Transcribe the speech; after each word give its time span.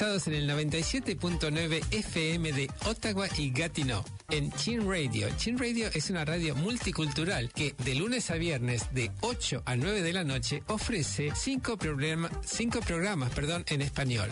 Estados 0.00 0.28
en 0.28 0.32
el 0.34 0.48
97.9 0.48 1.82
FM 1.90 2.52
de 2.54 2.70
Ottawa 2.86 3.28
y 3.36 3.50
Gatineau. 3.50 4.02
En 4.30 4.50
Chin 4.52 4.88
Radio. 4.88 5.28
Chin 5.36 5.58
Radio 5.58 5.90
es 5.92 6.08
una 6.08 6.24
radio 6.24 6.54
multicultural 6.54 7.50
que 7.52 7.74
de 7.84 7.96
lunes 7.96 8.30
a 8.30 8.36
viernes 8.36 8.84
de 8.94 9.10
8 9.20 9.62
a 9.66 9.76
9 9.76 10.00
de 10.02 10.12
la 10.14 10.24
noche 10.24 10.62
ofrece 10.68 11.32
cinco, 11.34 11.76
programa- 11.76 12.30
cinco 12.46 12.80
programas 12.80 13.30
perdón, 13.32 13.64
en 13.68 13.82
español. 13.82 14.30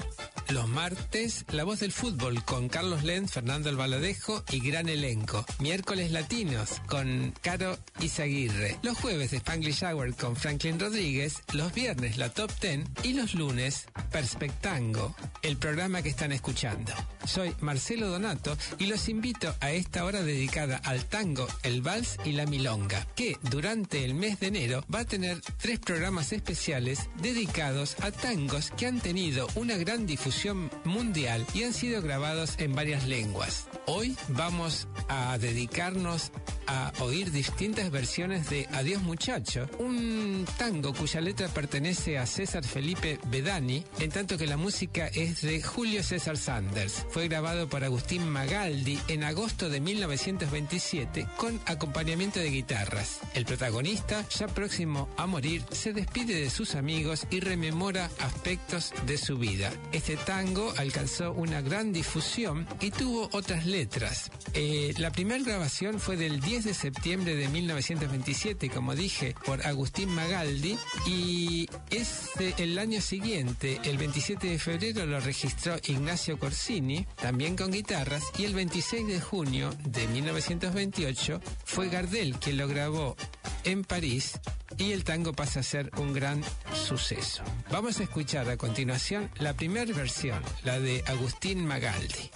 Los 0.50 0.68
martes, 0.68 1.44
La 1.52 1.64
Voz 1.64 1.80
del 1.80 1.92
Fútbol 1.92 2.42
con 2.44 2.70
Carlos 2.70 3.02
Lenz, 3.04 3.32
Fernando 3.32 3.68
Albaladejo 3.68 4.44
y 4.50 4.60
gran 4.60 4.88
elenco. 4.88 5.44
Miércoles 5.58 6.12
Latinos 6.12 6.80
con 6.86 7.34
Caro 7.42 7.76
Izaguirre. 8.00 8.78
Los 8.82 8.96
jueves, 8.96 9.32
Spanglish 9.34 9.82
Hour 9.84 10.14
con 10.14 10.34
Franklin 10.36 10.80
Rodríguez. 10.80 11.42
Los 11.52 11.74
viernes, 11.74 12.16
La 12.16 12.30
Top 12.30 12.50
Ten. 12.58 12.88
Y 13.02 13.12
los 13.14 13.34
lunes, 13.34 13.84
Perspectango, 14.12 15.14
el 15.42 15.57
programa 15.58 16.02
que 16.02 16.08
están 16.08 16.32
escuchando. 16.32 16.92
Soy 17.24 17.54
Marcelo 17.60 18.08
Donato 18.08 18.56
y 18.78 18.86
los 18.86 19.08
invito 19.08 19.54
a 19.60 19.70
esta 19.72 20.04
hora 20.04 20.22
dedicada 20.22 20.78
al 20.78 21.04
tango, 21.04 21.46
el 21.62 21.82
vals 21.82 22.16
y 22.24 22.32
la 22.32 22.46
milonga, 22.46 23.06
que 23.14 23.36
durante 23.50 24.04
el 24.04 24.14
mes 24.14 24.40
de 24.40 24.46
enero 24.46 24.84
va 24.92 25.00
a 25.00 25.04
tener 25.04 25.40
tres 25.58 25.78
programas 25.78 26.32
especiales 26.32 27.10
dedicados 27.20 27.96
a 28.00 28.10
tangos 28.10 28.70
que 28.76 28.86
han 28.86 29.00
tenido 29.00 29.46
una 29.56 29.76
gran 29.76 30.06
difusión 30.06 30.70
mundial 30.84 31.44
y 31.54 31.64
han 31.64 31.74
sido 31.74 32.00
grabados 32.00 32.54
en 32.58 32.74
varias 32.74 33.06
lenguas. 33.06 33.66
Hoy 33.86 34.16
vamos 34.28 34.88
a 35.08 35.36
dedicarnos 35.38 36.32
a 36.66 36.92
oír 37.00 37.30
distintas 37.30 37.90
versiones 37.90 38.50
de 38.50 38.66
Adiós 38.72 39.02
Muchacho, 39.02 39.68
un 39.78 40.46
tango 40.58 40.92
cuya 40.92 41.20
letra 41.20 41.48
pertenece 41.48 42.18
a 42.18 42.26
César 42.26 42.64
Felipe 42.64 43.18
Bedani, 43.30 43.82
en 44.00 44.10
tanto 44.10 44.36
que 44.36 44.46
la 44.46 44.58
música 44.58 45.08
es 45.08 45.40
de 45.40 45.47
Julio 45.62 46.02
César 46.02 46.36
Sanders. 46.36 47.06
Fue 47.10 47.26
grabado 47.28 47.68
por 47.68 47.82
Agustín 47.82 48.28
Magaldi 48.28 48.98
en 49.08 49.24
agosto 49.24 49.70
de 49.70 49.80
1927 49.80 51.26
con 51.36 51.58
acompañamiento 51.66 52.38
de 52.38 52.50
guitarras. 52.50 53.20
El 53.34 53.44
protagonista, 53.46 54.24
ya 54.28 54.46
próximo 54.46 55.08
a 55.16 55.26
morir, 55.26 55.64
se 55.72 55.92
despide 55.92 56.34
de 56.40 56.50
sus 56.50 56.74
amigos 56.74 57.26
y 57.30 57.40
rememora 57.40 58.10
aspectos 58.20 58.92
de 59.06 59.16
su 59.16 59.38
vida. 59.38 59.72
Este 59.92 60.16
tango 60.18 60.72
alcanzó 60.76 61.32
una 61.32 61.60
gran 61.62 61.92
difusión 61.92 62.66
y 62.80 62.90
tuvo 62.90 63.28
otras 63.32 63.64
letras. 63.66 64.30
Eh, 64.54 64.92
la 64.98 65.10
primera 65.10 65.42
grabación 65.42 65.98
fue 65.98 66.16
del 66.16 66.40
10 66.40 66.64
de 66.64 66.74
septiembre 66.74 67.34
de 67.36 67.48
1927, 67.48 68.68
como 68.68 68.94
dije, 68.94 69.34
por 69.46 69.66
Agustín 69.66 70.10
Magaldi 70.10 70.76
y 71.06 71.68
es 71.90 72.30
de- 72.38 72.54
el 72.58 72.78
año 72.78 73.00
siguiente, 73.00 73.80
el 73.84 73.96
27 73.96 74.46
de 74.46 74.58
febrero, 74.58 75.06
lo 75.06 75.18
registró 75.20 75.37
Ignacio 75.86 76.36
Corsini, 76.38 77.06
también 77.14 77.56
con 77.56 77.70
guitarras, 77.70 78.24
y 78.38 78.44
el 78.44 78.54
26 78.54 79.06
de 79.06 79.20
junio 79.20 79.70
de 79.84 80.08
1928 80.08 81.40
fue 81.64 81.88
Gardel 81.88 82.36
quien 82.40 82.56
lo 82.56 82.66
grabó 82.66 83.16
en 83.62 83.84
París 83.84 84.40
y 84.78 84.92
el 84.92 85.04
tango 85.04 85.32
pasa 85.32 85.60
a 85.60 85.62
ser 85.62 85.90
un 85.98 86.12
gran 86.12 86.42
suceso. 86.74 87.44
Vamos 87.70 88.00
a 88.00 88.02
escuchar 88.02 88.48
a 88.50 88.56
continuación 88.56 89.30
la 89.38 89.54
primera 89.54 89.92
versión, 89.94 90.42
la 90.64 90.80
de 90.80 91.04
Agustín 91.06 91.64
Magaldi. 91.66 92.30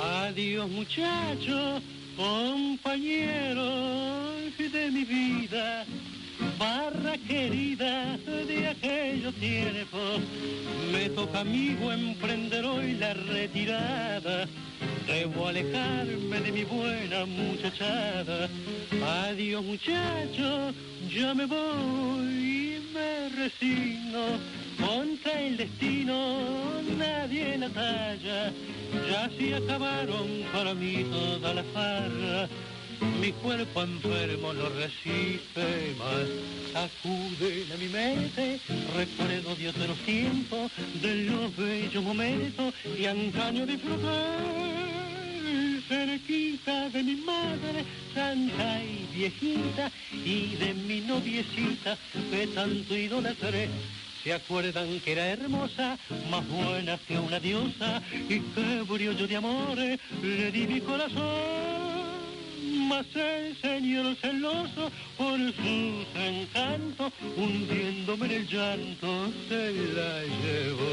Adiós 0.00 0.68
muchachos, 0.70 1.82
compañeros 2.16 4.02
de 4.58 4.90
mi 4.90 5.04
vida, 5.04 5.84
barra 6.62 7.18
querida 7.26 8.16
de 8.46 8.68
aquellos 8.68 9.34
tiempos. 9.34 10.20
Me 10.92 11.08
toca 11.10 11.40
amigo 11.40 11.90
emprender 11.90 12.64
hoy 12.64 12.92
la 12.94 13.14
retirada. 13.14 14.46
Debo 15.06 15.48
alejarme 15.48 16.40
de 16.40 16.52
mi 16.52 16.64
buena 16.64 17.26
muchachada. 17.26 18.48
Adiós 19.24 19.64
muchachos, 19.64 20.74
ya 21.16 21.34
me 21.34 21.46
voy 21.46 22.30
y 22.58 22.90
me 22.94 23.28
resigno. 23.40 24.24
Contra 24.80 25.40
el 25.40 25.56
destino 25.56 26.16
nadie 26.96 27.58
la 27.58 27.70
talla. 27.70 28.52
Ya 29.10 29.30
se 29.36 29.54
acabaron 29.56 30.28
para 30.52 30.74
mí 30.74 31.04
toda 31.10 31.54
la 31.54 31.64
farra. 31.74 32.48
Mi 33.20 33.32
cuerpo 33.32 33.82
enfermo 33.82 34.52
no 34.52 34.68
resiste 34.68 35.94
más. 35.98 36.84
Acuden 36.84 37.72
a 37.72 37.76
mi 37.76 37.88
mente 37.88 38.60
recuerdo 38.96 39.54
de 39.56 39.68
otros 39.68 39.98
tiempos, 40.06 40.72
de 41.00 41.14
los 41.24 41.56
bellos 41.56 42.02
momentos 42.02 42.74
y 42.98 43.06
antaño 43.06 43.66
disfrutar 43.66 44.82
cerquita 45.92 46.88
de 46.90 47.02
mi 47.02 47.16
madre, 47.16 47.84
santa 48.14 48.82
y 48.82 49.06
viejita, 49.14 49.90
y 50.12 50.56
de 50.56 50.74
mi 50.74 51.00
noviecita 51.00 51.98
que 52.30 52.46
tanto 52.48 52.96
idolatré. 52.96 53.68
¿Se 54.22 54.32
acuerdan 54.32 55.00
que 55.00 55.12
era 55.12 55.26
hermosa, 55.26 55.98
más 56.30 56.46
buena 56.48 56.96
que 57.06 57.18
una 57.18 57.40
diosa, 57.40 58.00
y 58.28 58.38
qué 58.38 58.82
brillo 58.88 59.26
de 59.26 59.36
amores 59.36 60.00
le 60.22 60.52
di 60.52 60.66
mi 60.66 60.80
corazón? 60.80 61.81
Mas 62.92 63.08
el 63.16 63.56
señor 63.62 64.14
celoso 64.16 64.92
por 65.16 65.38
sus 65.38 66.06
encantos, 66.14 67.10
hundiéndome 67.38 68.26
en 68.26 68.32
el 68.32 68.46
llanto, 68.46 69.32
se 69.48 69.72
la 69.96 70.22
llevó. 70.42 70.92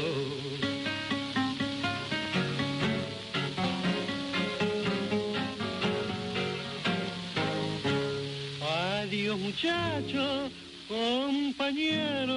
Adiós 9.02 9.38
muchachos, 9.38 10.50
compañeros 10.88 12.30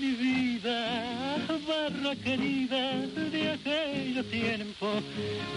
mi 0.00 0.12
vida, 0.12 1.38
barra 1.66 2.16
querida 2.16 3.06
de 3.30 3.50
aquellos 3.50 4.26
tiempos. 4.30 5.02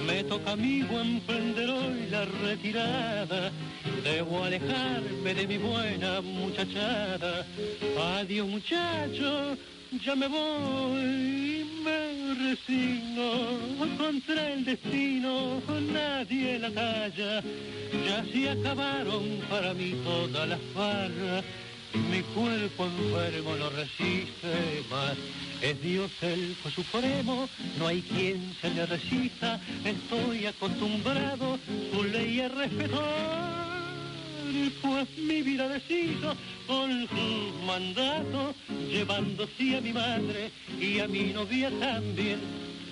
Me 0.05 0.23
toca 0.23 0.51
amigo 0.51 0.99
emprender 0.99 1.69
hoy 1.69 2.07
la 2.09 2.25
retirada. 2.25 3.51
Debo 4.03 4.43
alejarme 4.43 5.33
de 5.33 5.47
mi 5.47 5.57
buena 5.57 6.21
muchachada. 6.21 7.45
Adiós 8.17 8.47
muchachos, 8.47 9.57
ya 10.03 10.15
me 10.15 10.27
voy, 10.27 11.65
me 11.83 12.33
resigno 12.33 13.59
contra 13.97 14.53
el 14.53 14.65
destino, 14.65 15.61
nadie 15.93 16.59
la 16.59 16.71
talla. 16.71 17.43
Ya 18.05 18.23
se 18.31 18.49
acabaron 18.49 19.39
para 19.49 19.73
mí 19.73 19.95
todas 20.03 20.49
las 20.49 20.59
barras, 20.73 21.43
mi 21.97 22.21
cuerpo 22.21 22.85
enfermo 22.85 23.55
no 23.55 23.69
resiste 23.69 24.83
más. 24.89 25.15
Es 25.61 25.81
Dios 25.81 26.11
el 26.21 26.55
juez 26.61 26.75
supremo, 26.75 27.49
no 27.79 27.87
hay 27.87 28.01
quien 28.01 28.55
se 28.61 28.69
le 28.69 28.85
resista, 28.85 29.59
estoy 29.83 30.45
acostumbrado 30.45 31.57
su 31.91 32.03
ley 32.03 32.41
a 32.41 32.49
respetar 32.49 33.65
pues 34.81 35.07
mi 35.17 35.41
vida 35.41 35.67
deshizo 35.67 36.35
con 36.67 37.07
sus 37.07 37.63
mandatos, 37.65 38.55
llevándose 38.89 39.77
a 39.77 39.81
mi 39.81 39.93
madre 39.93 40.51
y 40.79 40.99
a 40.99 41.07
mi 41.07 41.33
novia 41.33 41.69
también. 41.79 42.39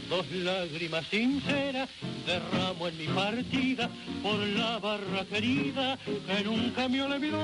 Dos 0.10 0.30
lágrimas 0.32 1.06
sinceras 1.08 1.90
derramo 2.26 2.88
en 2.88 2.98
mi 2.98 3.08
partida 3.08 3.90
por 4.22 4.38
la 4.40 4.80
barra 4.80 5.26
querida 5.26 5.98
que 6.06 6.44
nunca 6.44 6.88
me 6.90 7.02
olvidó. 7.02 7.40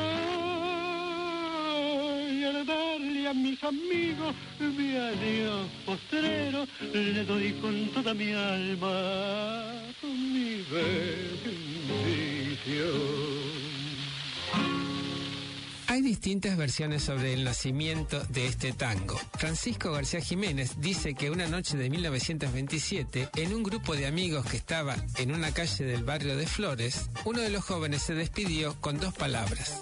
Darle 2.40 3.28
a 3.28 3.34
mis 3.34 3.62
amigos 3.64 4.34
mi 4.60 4.94
postrero, 5.86 6.66
le 6.94 7.26
doy 7.26 7.52
con 7.62 7.90
toda 7.90 8.14
mi 8.14 8.32
alma 8.32 9.74
mi 10.04 10.64
bendición. 10.72 11.60
Hay 15.88 16.02
distintas 16.02 16.56
versiones 16.56 17.04
sobre 17.04 17.34
el 17.34 17.44
nacimiento 17.44 18.24
de 18.30 18.46
este 18.48 18.72
tango. 18.72 19.20
Francisco 19.38 19.92
García 19.92 20.22
Jiménez 20.22 20.80
dice 20.80 21.16
que 21.16 21.32
una 21.32 21.48
noche 21.48 21.76
de 21.76 21.90
1927, 21.90 23.32
en 23.36 23.54
un 23.54 23.64
grupo 23.64 23.98
de 23.98 24.08
amigos 24.08 24.46
que 24.46 24.56
estaba 24.56 24.96
en 25.18 25.34
una 25.34 25.52
calle 25.52 25.84
del 25.84 26.06
barrio 26.06 26.38
de 26.38 26.48
Flores, 26.48 27.10
uno 27.26 27.42
de 27.42 27.50
los 27.50 27.66
jóvenes 27.66 28.04
se 28.04 28.14
despidió 28.14 28.80
con 28.80 28.98
dos 28.98 29.14
palabras. 29.14 29.82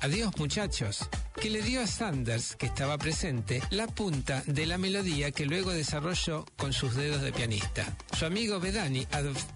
Adiós 0.00 0.30
muchachos, 0.38 1.08
que 1.40 1.50
le 1.50 1.62
dio 1.62 1.82
a 1.82 1.86
Sanders, 1.86 2.56
que 2.56 2.66
estaba 2.66 2.98
presente, 2.98 3.62
la 3.70 3.86
punta 3.86 4.42
de 4.46 4.66
la 4.66 4.78
melodía 4.78 5.30
que 5.30 5.46
luego 5.46 5.70
desarrolló 5.70 6.44
con 6.56 6.72
sus 6.72 6.94
dedos 6.94 7.22
de 7.22 7.32
pianista. 7.32 7.96
Su 8.16 8.26
amigo 8.26 8.60
Bedani 8.60 9.06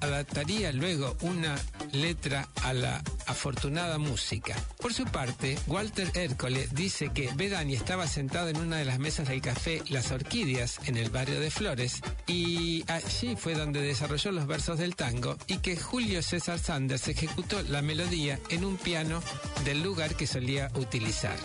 adaptaría 0.00 0.72
luego 0.72 1.16
una 1.22 1.56
letra 1.92 2.48
a 2.62 2.72
la 2.72 3.02
afortunada 3.26 3.98
música. 3.98 4.54
Por 4.80 4.92
su 4.92 5.04
parte, 5.04 5.58
Walter 5.66 6.10
Hércole 6.14 6.68
dice 6.72 7.10
que 7.14 7.30
Bedani 7.34 7.74
estaba 7.74 8.06
sentado 8.06 8.48
en 8.48 8.58
una 8.58 8.76
de 8.76 8.84
las 8.84 8.98
mesas 8.98 9.28
del 9.28 9.40
café 9.40 9.82
Las 9.88 10.10
Orquídeas 10.12 10.80
en 10.86 10.96
el 10.96 11.10
barrio 11.10 11.40
de 11.40 11.50
Flores 11.50 12.00
y 12.26 12.84
allí 12.88 13.36
fue 13.36 13.54
donde 13.54 13.80
desarrolló 13.80 14.32
los 14.32 14.46
versos 14.46 14.78
del 14.78 14.96
tango 14.96 15.36
y 15.46 15.58
que 15.58 15.76
Julio 15.76 16.22
César 16.22 16.58
Sanders 16.58 17.08
ejecutó 17.08 17.62
la 17.62 17.82
melodía 17.82 18.38
en 18.50 18.64
un 18.64 18.76
piano 18.76 19.22
del 19.64 19.82
lugar 19.82 20.14
que 20.14 20.26
solía 20.26 20.70
utilizar. 20.74 21.36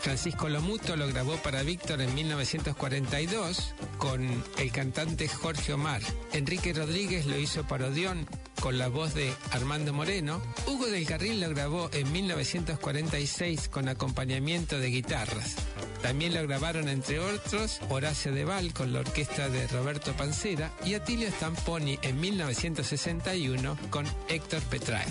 Francisco 0.00 0.48
Lomuto 0.48 0.96
lo 0.96 1.06
grabó 1.06 1.36
para 1.36 1.62
Víctor 1.62 2.00
en 2.00 2.14
1942 2.14 3.74
con 3.98 4.44
el 4.58 4.72
cantante 4.72 5.28
Jorge 5.28 5.72
Omar. 5.74 6.02
Enrique 6.32 6.72
Rodríguez 6.72 7.26
lo 7.26 7.38
hizo 7.38 7.64
para 7.64 7.86
Odeón 7.86 8.26
con 8.60 8.78
la 8.78 8.88
voz 8.88 9.14
de 9.14 9.32
Armando 9.50 9.92
Moreno. 9.92 10.40
Hugo 10.66 10.86
del 10.86 11.06
Carril 11.06 11.40
lo 11.40 11.48
grabó 11.50 11.90
en 11.92 12.10
1946 12.12 13.68
con 13.68 13.88
acompañamiento 13.88 14.78
de 14.78 14.88
guitarras. 14.88 15.56
También 16.02 16.34
lo 16.34 16.42
grabaron, 16.42 16.88
entre 16.88 17.20
otros, 17.20 17.80
Horacio 17.88 18.32
Deval 18.32 18.72
con 18.72 18.92
la 18.92 19.00
orquesta 19.00 19.48
de 19.48 19.66
Roberto 19.68 20.12
Pancera 20.14 20.72
y 20.84 20.94
Atilio 20.94 21.28
Stamponi 21.30 21.98
en 22.02 22.20
1961 22.20 23.76
con 23.90 24.04
Héctor 24.28 24.62
Petrae. 24.62 25.06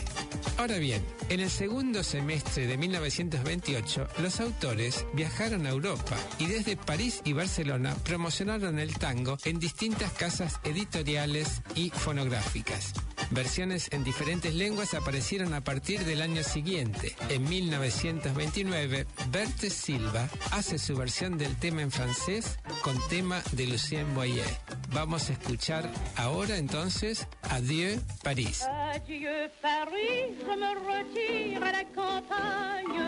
Ahora 0.58 0.78
bien, 0.78 1.02
en 1.30 1.40
el 1.40 1.50
segundo 1.50 2.04
semestre 2.04 2.68
de 2.68 2.78
1928, 2.78 4.08
los 4.20 4.40
autores 4.52 5.06
viajaron 5.14 5.66
a 5.66 5.70
Europa 5.70 6.18
y 6.38 6.46
desde 6.46 6.76
París 6.76 7.22
y 7.24 7.32
Barcelona 7.32 7.96
promocionaron 8.04 8.80
el 8.80 8.94
tango 8.98 9.38
en 9.46 9.60
distintas 9.60 10.12
casas 10.12 10.60
editoriales 10.66 11.62
y 11.76 11.90
fonográficas. 11.90 12.94
Versiones 13.30 13.88
en 13.92 14.04
diferentes 14.04 14.54
lenguas 14.54 14.94
aparecieron 14.94 15.54
a 15.54 15.64
partir 15.64 16.04
del 16.04 16.22
año 16.22 16.44
siguiente. 16.44 17.16
En 17.30 17.48
1929, 17.48 19.08
Berthe 19.32 19.70
Silva 19.70 20.28
hace 20.52 20.78
su 20.78 20.98
versión 20.98 21.38
del 21.38 21.56
tema 21.56 21.82
en 21.82 21.92
francés 21.92 22.60
con 22.82 22.98
tema 23.08 23.42
de 23.54 23.68
Lucien 23.68 24.14
Boyer. 24.14 24.50
Vamos 24.94 25.30
a 25.30 25.34
escuchar 25.34 25.90
ahora 26.18 26.58
entonces 26.58 27.26
Adieu 27.50 28.00
París. 28.24 28.62
Adieu 28.94 29.50
Paris, 29.62 30.36
je 30.40 30.56
me 30.58 30.74
retire 30.86 31.64
à 31.64 31.72
la 31.72 31.86
campagne. 31.86 33.00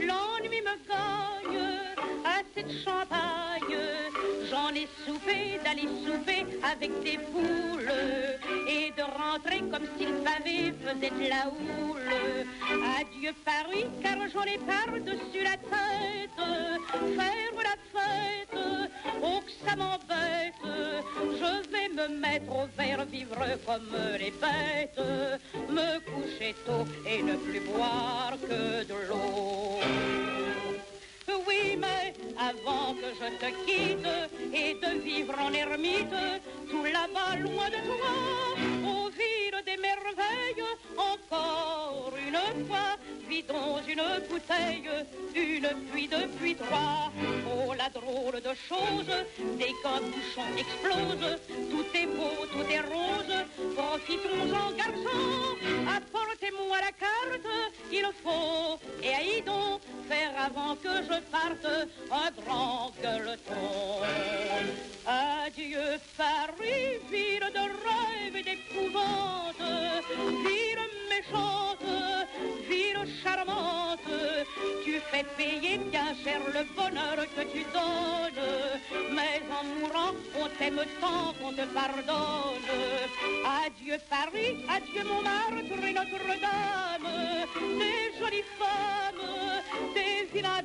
L'ennui 0.00 0.60
me 0.60 0.76
gagne 0.86 2.03
à 2.24 2.40
cette 2.54 2.72
champagne. 2.84 3.78
J'en 4.50 4.70
ai 4.70 4.88
soupé 5.04 5.60
d'aller 5.64 5.88
souper 6.04 6.46
avec 6.62 6.90
des 7.02 7.18
poules 7.18 7.92
et 8.68 8.90
de 8.96 9.02
rentrer 9.02 9.60
comme 9.70 9.86
si 9.98 10.06
le 10.06 10.14
pavé 10.24 10.72
faisait 10.82 11.10
de 11.10 11.28
la 11.28 11.48
houle. 11.48 12.46
Adieu 12.98 13.32
Paris, 13.44 13.86
car 14.02 14.16
j'en 14.32 14.44
ai 14.44 14.58
par-dessus 14.58 15.42
la 15.42 15.56
tête. 15.56 16.30
Faire 17.16 17.56
la 17.62 17.76
fête, 17.92 18.58
oh 19.22 19.40
que 19.40 19.68
ça 19.68 19.76
m'embête. 19.76 20.64
Je 20.64 21.70
vais 21.70 21.88
me 21.88 22.20
mettre 22.20 22.50
au 22.50 22.66
vert, 22.76 23.04
vivre 23.06 23.44
comme 23.66 23.96
les 24.18 24.30
bêtes. 24.30 25.00
Me 25.68 25.98
coucher 26.00 26.54
tôt 26.66 26.86
et 27.06 27.22
ne 27.22 27.34
plus 27.36 27.60
boire 27.60 28.36
que 28.48 28.84
de 28.84 29.08
l'eau. 29.08 30.33
Oui, 31.46 31.76
mais 31.78 32.14
avant 32.38 32.94
que 32.94 33.08
je 33.20 33.28
te 33.38 33.50
quitte 33.66 34.06
et 34.52 34.74
de 34.74 35.00
vivre 35.00 35.34
en 35.40 35.52
ermite, 35.52 36.14
tout 36.70 36.84
là-bas 36.84 37.36
loin 37.36 37.68
de 37.68 37.80
toi, 37.86 38.73
ville 39.16 39.62
des 39.64 39.76
merveilles, 39.76 40.64
encore 40.96 42.12
une 42.26 42.66
fois, 42.66 42.96
vidons 43.28 43.80
une 43.88 44.02
bouteille, 44.28 44.90
une 45.34 45.68
pluie 45.90 46.08
depuis 46.08 46.54
trois. 46.56 47.12
Oh, 47.46 47.72
la 47.74 47.88
drôle 47.88 48.40
de 48.40 48.54
chose, 48.68 49.12
dès 49.58 49.72
qu'un 49.82 50.00
bouchon 50.12 50.48
explose, 50.56 51.38
tout 51.70 51.86
est 51.94 52.06
beau, 52.06 52.46
tout 52.52 52.66
est 52.70 52.80
rose, 52.80 53.36
profitons-en, 53.76 54.72
garçon, 54.72 55.56
apportez-moi 55.96 56.78
la 56.80 56.92
carte, 56.92 57.48
il 57.92 58.06
faut, 58.22 58.78
et 59.02 59.14
aïdon, 59.14 59.80
faire 60.08 60.34
avant 60.38 60.74
que 60.76 61.02
je 61.02 61.20
parte 61.30 61.66
un 62.10 62.30
grand 62.42 62.92
gueuleton. 63.02 64.02
Adieu 65.06 66.00
Paris, 66.16 66.98
ville 67.10 67.50
de 67.52 67.64
rêve 67.84 68.36
et 68.36 68.42
d'épouvante, 68.42 69.03
Vire 70.44 70.86
méchante, 71.14 71.86
ville 72.68 73.06
charmante, 73.22 74.12
tu 74.84 74.94
fais 75.10 75.26
payer 75.36 75.78
bien 75.78 76.10
cher 76.22 76.40
le 76.56 76.62
bonheur 76.76 77.18
que 77.36 77.42
tu 77.52 77.62
donnes, 77.76 78.46
mais 79.16 79.36
en 79.58 79.64
mourant, 79.78 80.14
on 80.40 80.48
t'aime 80.58 80.82
tant 81.00 81.32
qu'on 81.38 81.52
te 81.52 81.66
pardonne. 81.78 82.70
Adieu 83.64 83.98
Paris, 84.10 84.64
adieu 84.76 85.04
Montmartre 85.10 85.84
et 85.88 85.92
Notre-Dame, 85.92 87.10
des 87.80 88.18
jolies 88.18 88.48
femmes, 88.58 89.62
des 89.94 90.14
villas 90.32 90.64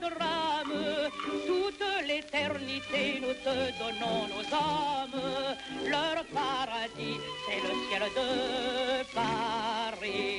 toute 1.46 1.84
l'éternité 2.08 3.22
nous 3.22 3.34
te 3.34 3.56
donnons 3.80 4.28
nos 4.28 4.46
âmes, 4.56 5.56
leur 5.88 6.24
paradis, 6.34 7.20
c'est 7.46 7.62
le 7.68 7.74
ciel 7.88 8.04
de 8.16 9.04
Paris. 9.14 10.39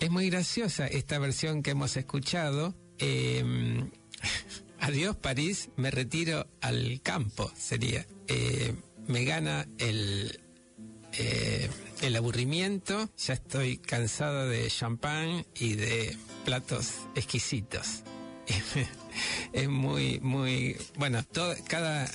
Es 0.00 0.10
muy 0.10 0.30
graciosa 0.30 0.86
esta 0.86 1.18
versión 1.18 1.62
que 1.62 1.70
hemos 1.70 1.96
escuchado. 1.96 2.74
Eh, 2.98 3.44
Adiós 4.80 5.16
París, 5.16 5.70
me 5.76 5.92
retiro 5.92 6.48
al 6.60 7.00
campo, 7.02 7.52
sería. 7.56 8.04
Eh, 8.26 8.74
me 9.06 9.24
gana 9.24 9.68
el, 9.78 10.40
eh, 11.12 11.70
el 12.00 12.16
aburrimiento, 12.16 13.08
ya 13.16 13.34
estoy 13.34 13.78
cansado 13.78 14.48
de 14.48 14.66
champán 14.68 15.46
y 15.54 15.74
de 15.74 16.16
platos 16.44 16.94
exquisitos. 17.14 18.02
es 19.52 19.68
muy, 19.68 20.20
muy, 20.20 20.76
bueno, 20.96 21.24
cada, 21.68 22.08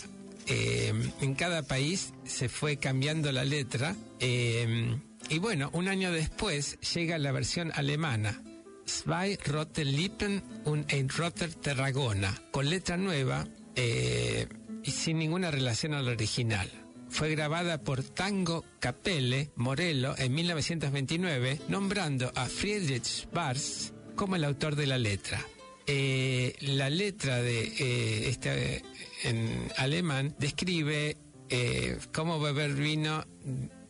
eh, 0.48 0.94
en 1.22 1.36
cada 1.36 1.64
país 1.64 2.14
se 2.26 2.50
fue 2.50 2.78
cambiando 2.78 3.32
la 3.32 3.46
letra 3.46 3.96
eh, 4.20 4.98
y 5.30 5.40
bueno, 5.40 5.70
un 5.74 5.90
año 5.90 6.12
después 6.12 6.80
llega 6.94 7.18
la 7.18 7.32
versión 7.32 7.72
alemana. 7.76 8.42
Zwei 8.86 9.38
rote 9.46 9.84
Lippen 9.84 10.42
und 10.64 10.90
ein 10.94 11.10
roter 11.10 11.54
Tarragona, 11.54 12.42
con 12.52 12.70
letra 12.70 12.96
nueva 12.96 13.46
eh, 13.76 14.48
y 14.84 14.92
sin 14.92 15.20
ninguna 15.20 15.52
relación 15.52 15.94
al 15.94 16.08
original. 16.08 16.70
Fue 17.10 17.30
grabada 17.32 17.82
por 17.82 18.04
Tango 18.04 18.64
Capelle 18.80 19.52
Morello 19.56 20.16
en 20.18 20.34
1929, 20.34 21.60
nombrando 21.68 22.32
a 22.36 22.46
Friedrich 22.46 23.28
Bars 23.34 23.94
como 24.16 24.38
el 24.38 24.46
autor 24.46 24.78
de 24.78 24.88
la 24.88 24.98
letra. 24.98 25.46
Eh, 25.90 26.54
la 26.60 26.90
letra 26.90 27.42
de 27.42 27.64
eh, 27.64 28.30
este 28.30 28.84
en 29.24 29.72
alemán 29.78 30.36
describe 30.38 31.16
eh, 31.50 31.98
Cómo 32.14 32.42
beber 32.42 32.74
vino 32.74 33.26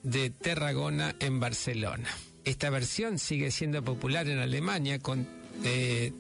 de 0.04 0.30
Tarragona 0.30 1.16
en 1.20 1.39
Barcelona. 1.39 2.10
Esta 2.46 2.70
versión 2.70 3.18
sigue 3.18 3.50
siendo 3.50 3.84
popular 3.84 4.27
en 4.30 4.38
Alemania 4.38 5.00
con 5.00 5.27
eh, 5.63 6.13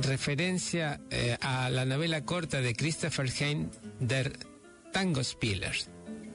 referencia 0.00 1.00
a 1.40 1.68
la 1.68 1.84
novela 1.84 2.24
corta 2.24 2.60
de 2.60 2.74
Christopher 2.74 3.28
Hein 3.40 3.70
Der 3.98 4.32
Tango 4.92 5.22
Spieler, 5.24 5.74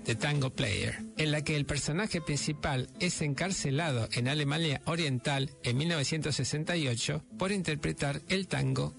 The 0.09 0.15
Tango 0.15 0.49
Player, 0.49 0.97
en 1.17 1.31
la 1.31 1.43
que 1.43 1.55
el 1.55 1.67
personaje 1.67 2.19
principal 2.19 2.89
es 2.99 3.21
encarcelado 3.21 4.09
en 4.13 4.27
Alemania 4.27 4.81
Oriental 4.85 5.51
en 5.61 5.77
1968 5.77 7.23
por 7.37 7.51
interpretar 7.51 8.19
el 8.27 8.47
tango 8.47 8.95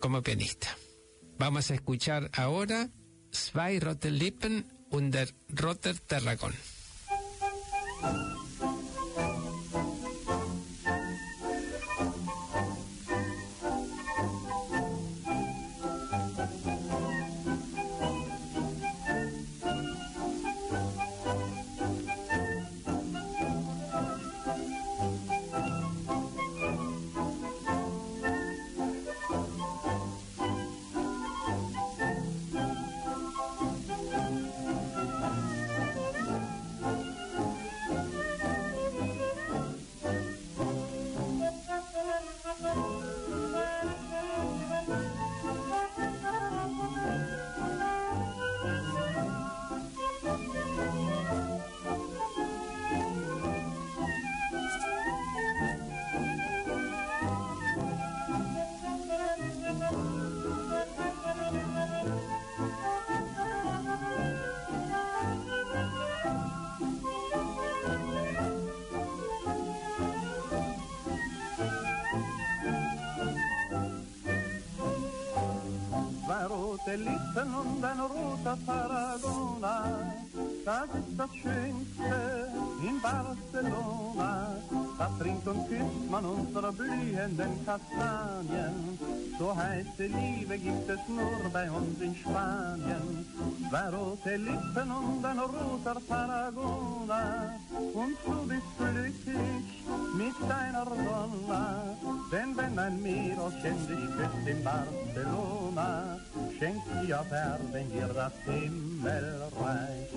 como 0.00 0.22
pianista. 0.22 0.76
Vamos 1.38 1.70
a 1.70 1.74
escuchar 1.74 2.32
ahora 2.32 2.90
Zwei 3.30 3.78
rote 3.78 4.10
Lippen 4.10 4.66
und 4.90 5.12
der 5.12 5.32
Roter 5.50 5.96
Tarragon. 6.00 6.52
Rote 76.90 76.96
Lippen 76.96 77.54
und 77.54 77.84
ein 77.84 78.00
roter 78.00 78.58
Tarragona, 78.66 80.12
das 80.64 80.84
ist 80.84 81.18
das 81.18 81.30
Schönste 81.36 82.48
in 82.82 83.00
Barcelona. 83.00 84.56
Da 84.98 85.10
trinkt 85.18 85.46
und 85.46 85.68
küsst 85.68 86.10
man 86.10 86.24
unsere 86.24 86.72
blühenden 86.72 87.64
Kastanien. 87.64 88.98
So 89.38 89.56
heiße 89.56 90.06
Liebe 90.06 90.58
gibt 90.58 90.90
es 90.90 91.00
nur 91.08 91.50
bei 91.52 91.70
uns 91.70 92.00
in 92.00 92.14
Spanien. 92.16 93.26
Zwei 93.68 93.88
rote 93.90 94.36
Lippen 94.36 94.90
und 94.90 95.24
ein 95.24 95.38
roter 95.38 96.00
Tarragona, 96.08 97.54
und 97.94 98.16
du 98.26 98.48
bist 98.48 98.62
glücklich 98.78 99.29
mit 100.20 100.36
deiner 100.48 100.84
Donna. 100.84 101.96
Denn 102.30 102.56
wenn 102.56 102.78
ein 102.78 103.02
Mädchen 103.02 103.76
dich 103.88 104.06
küsst 104.16 104.46
in 104.46 104.62
Barcelona, 104.62 106.18
schenkt 106.58 106.86
auf 107.14 107.32
Erden 107.32 107.90
dir 107.90 108.08
das 108.08 108.32
Himmelreich. 108.44 110.10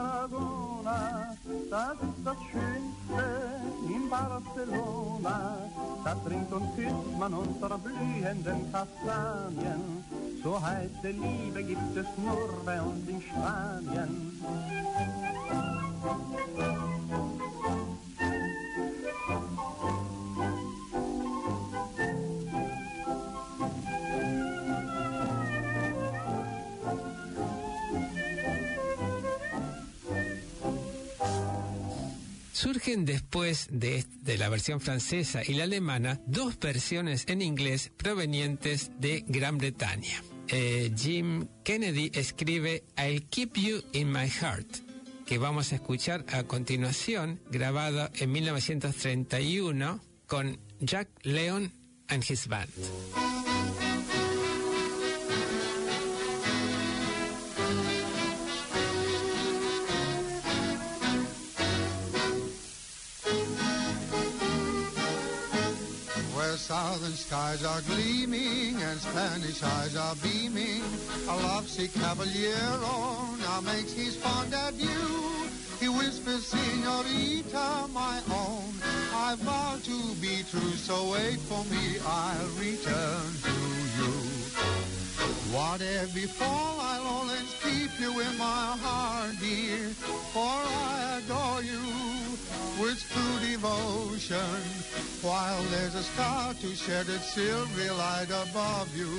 Tarragona, 0.00 1.36
das 1.68 1.92
ist 1.92 2.24
das 2.24 2.36
Schönste 2.50 3.26
in 3.86 4.08
Barcelona. 4.08 5.58
Da 6.02 6.14
trinkt 6.26 6.50
und 6.54 6.74
küsst 6.74 7.18
man 7.18 7.34
unsere 7.34 7.76
blühenden 7.76 8.72
Kastanien. 8.72 10.02
So 10.42 10.58
heiße 10.58 11.10
Liebe 11.10 11.62
gibt 11.62 11.94
es 11.94 12.06
nur 12.16 12.48
bei 12.64 12.80
uns 12.80 13.06
in 13.08 13.20
Spanien. 13.20 14.40
Surgen 32.90 33.04
después 33.04 33.68
de, 33.70 34.04
la 34.36 34.48
versión 34.48 34.80
francesa 34.80 35.42
y 35.46 35.54
la 35.54 35.62
alemana 35.62 36.20
dos 36.26 36.58
versiones 36.58 37.24
en 37.28 37.40
inglés 37.40 37.92
provenientes 37.96 38.90
de 38.98 39.24
Gran 39.28 39.58
Bretaña. 39.58 40.24
Eh, 40.48 40.90
Jim 40.96 41.46
Kennedy 41.62 42.10
escribe 42.12 42.82
I'll 42.98 43.28
Keep 43.28 43.56
You 43.58 43.82
in 43.92 44.10
My 44.10 44.28
Heart, 44.28 44.78
que 45.24 45.38
vamos 45.38 45.70
a 45.70 45.76
escuchar 45.76 46.24
a 46.32 46.42
continuación, 46.42 47.40
grabado 47.48 48.10
en 48.14 48.32
1931 48.32 50.00
con 50.26 50.58
Jack 50.80 51.10
Leon 51.22 51.72
and 52.08 52.24
his 52.28 52.48
band. 52.48 52.70
Southern 66.60 67.14
skies 67.14 67.64
are 67.64 67.80
gleaming 67.82 68.76
and 68.82 69.00
Spanish 69.00 69.62
eyes 69.62 69.96
are 69.96 70.14
beaming, 70.16 70.82
a 71.26 71.36
lovesick 71.48 71.92
caballero 71.94 73.34
now 73.40 73.60
makes 73.62 73.92
his 73.92 74.14
fond 74.16 74.52
adieu. 74.52 75.48
He 75.80 75.88
whispers, 75.88 76.46
Senorita, 76.46 77.88
my 77.92 78.20
own, 78.30 78.74
I 79.14 79.36
vow 79.38 79.78
to 79.82 80.14
be 80.20 80.44
true, 80.50 80.76
so 80.76 81.12
wait 81.12 81.40
for 81.48 81.64
me, 81.72 81.96
I'll 82.06 82.52
return 82.60 83.30
to 83.48 83.56
you. 83.96 84.12
Whatever 85.56 86.12
befall, 86.12 86.76
I'll 86.78 87.06
always 87.06 87.54
keep 87.62 87.90
you 87.98 88.20
in 88.20 88.36
my 88.36 88.76
heart, 88.84 89.34
dear, 89.40 89.88
for 90.34 90.60
I 90.84 91.22
adore 91.24 91.62
you 91.62 92.19
with 92.80 93.04
true 93.12 93.38
devotion. 93.50 94.60
While 95.22 95.62
there's 95.64 95.94
a 95.94 96.02
star 96.02 96.54
to 96.54 96.74
shed 96.74 97.08
its 97.08 97.34
silvery 97.34 97.90
light 97.90 98.30
above 98.30 98.88
you, 98.96 99.12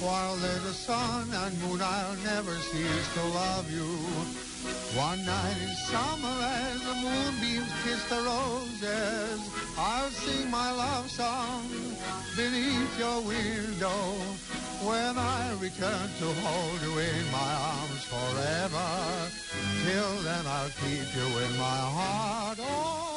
while 0.00 0.36
there's 0.36 0.64
a 0.64 0.72
sun 0.72 1.28
and 1.32 1.62
moon, 1.62 1.80
I'll 1.82 2.16
never 2.24 2.54
cease 2.54 3.14
to 3.14 3.24
love 3.24 3.70
you. 3.70 3.90
One 4.96 5.24
night 5.24 5.58
in 5.60 5.74
summer 5.90 6.36
as 6.40 6.80
the 6.80 6.94
moonbeams 6.94 7.72
kiss 7.84 8.02
the 8.08 8.20
roses, 8.22 9.40
I'll 9.76 10.10
sing 10.10 10.50
my 10.50 10.70
love 10.70 11.10
song 11.10 11.68
beneath 12.36 12.98
your 12.98 13.20
window. 13.20 14.61
When 14.84 15.16
I 15.16 15.52
return 15.60 16.08
to 16.18 16.26
hold 16.42 16.82
you 16.82 16.98
in 16.98 17.30
my 17.30 17.52
arms 17.54 18.02
forever, 18.02 19.30
till 19.84 20.22
then 20.22 20.44
I'll 20.44 20.70
keep 20.70 21.14
you 21.14 21.38
in 21.38 21.56
my 21.56 21.80
heart 21.96 22.58
always. 22.58 23.11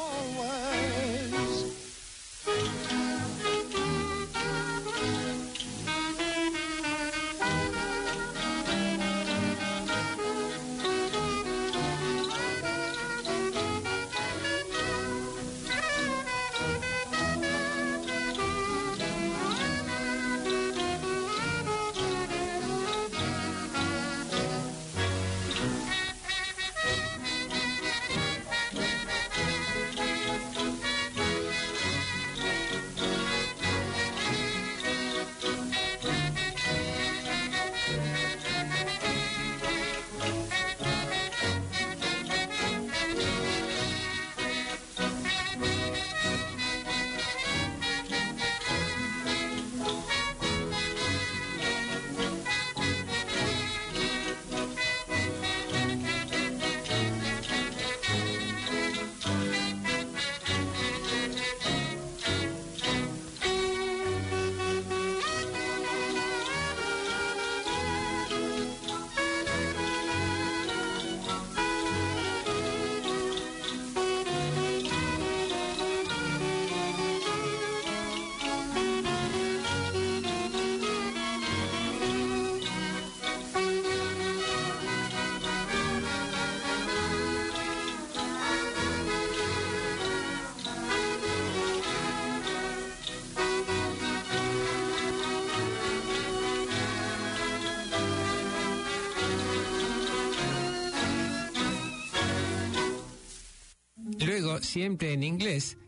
Siempre 104.76 105.14
en 105.14 105.22
inglés, 105.22 105.78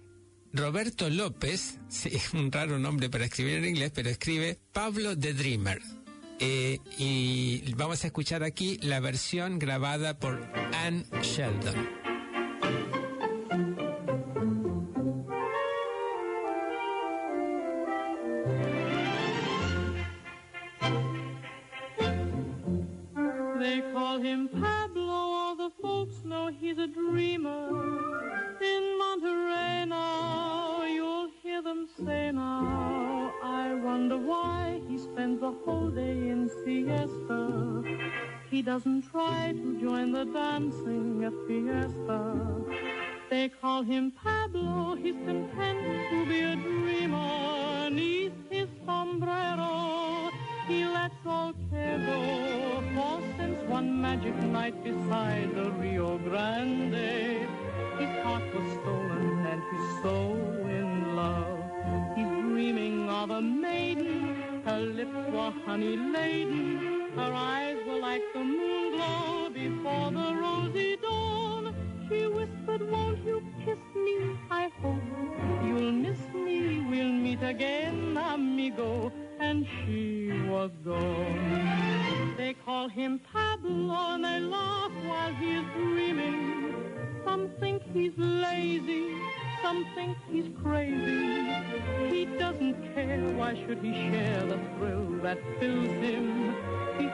Roberto 0.50 1.11
López, 1.11 1.78
sí, 1.88 2.11
un 2.33 2.50
raro 2.50 2.78
nombre 2.78 3.11
para 3.11 3.26
escribir 3.26 3.57
en 3.57 3.66
inglés, 3.66 3.92
pero 3.95 4.09
escribe 4.09 4.59
Pablo 4.73 5.14
the 5.14 5.35
Dreamer. 5.35 5.83
Eh, 6.40 6.78
y 6.97 7.75
vamos 7.75 8.02
a 8.04 8.07
escuchar 8.07 8.42
aquí 8.45 8.78
la 8.80 8.99
versión 9.00 9.59
grabada 9.59 10.18
por 10.18 10.40
Anne 10.73 11.04
Sheldon. 11.23 11.87
Dancing 40.32 41.25
at 41.25 41.32
fiesta. 41.47 42.21
They 43.30 43.49
call 43.49 43.82
him 43.82 44.12
Pablo, 44.12 44.97
he's 44.97 45.17
content 45.26 46.10
to 46.10 46.26
be 46.26 46.41
a 46.41 46.56
dreamer. 46.56 47.91
Neath 47.91 48.32
his 48.50 48.69
sombrero, 48.86 50.30
he 50.67 50.84
lets 50.84 51.14
all 51.26 51.52
care 51.71 51.99
go. 51.99 52.82
For 52.95 53.23
since 53.36 53.58
one 53.69 54.00
magic 54.00 54.34
night 54.36 54.82
beside 54.82 55.54
the 55.54 55.71
Rio 55.73 56.19
Grande, 56.19 57.47
his 57.99 58.23
heart 58.25 58.43
was 58.54 58.73
stolen 58.80 59.47
and 59.47 59.62
he's 59.71 60.02
so 60.02 60.32
in 60.78 61.17
love. 61.17 61.60
He's 62.17 62.28
dreaming 62.45 63.08
of 63.08 63.30
a 63.30 63.43
maiden, 63.43 64.62
her 64.64 64.80
lips 64.80 65.32
were 65.32 65.52
honey 65.67 65.97
laden, 65.97 67.10
her 67.17 67.32
eyes 67.32 67.77
like 68.00 68.23
the 68.32 68.41
moon 68.41 68.93
glow 68.93 69.50
before 69.50 70.11
the 70.11 70.34
rosy 70.41 70.97
dawn. 70.97 71.75
She 72.08 72.26
whispered, 72.26 72.91
won't 72.91 73.25
you 73.25 73.43
kiss 73.65 73.78
me? 73.95 74.37
I 74.50 74.71
hope 74.80 75.02
you'll 75.65 75.93
miss 75.93 76.19
me. 76.32 76.80
We'll 76.89 77.13
meet 77.13 77.43
again, 77.43 78.17
amigo. 78.17 79.13
And 79.41 79.67
she 79.67 80.32
was 80.49 80.71
gone. 80.84 82.34
They 82.37 82.54
call 82.65 82.89
him 82.89 83.21
Pablo 83.32 84.15
and 84.15 84.25
they 84.25 84.41
laugh 84.41 84.93
while 85.04 85.32
he's 85.34 85.65
dreaming. 85.75 86.75
Some 87.25 87.50
think 87.61 87.82
he's 87.93 88.13
lazy, 88.17 89.15
some 89.63 89.87
think 89.95 90.17
he's 90.30 90.47
crazy. 90.63 91.52
He 92.08 92.25
doesn't 92.25 92.95
care, 92.95 93.21
why 93.37 93.54
should 93.54 93.78
he 93.78 93.93
share 93.93 94.45
the 94.47 94.58
thrill 94.76 95.19
that 95.23 95.39
fills 95.61 95.89
him? 95.89 96.54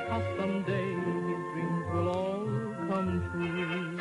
Because 0.04 0.22
someday 0.38 0.94
his 0.94 1.42
dreams 1.54 1.86
will 1.94 2.08
all 2.10 2.44
come 2.90 3.24
true. 3.32 3.93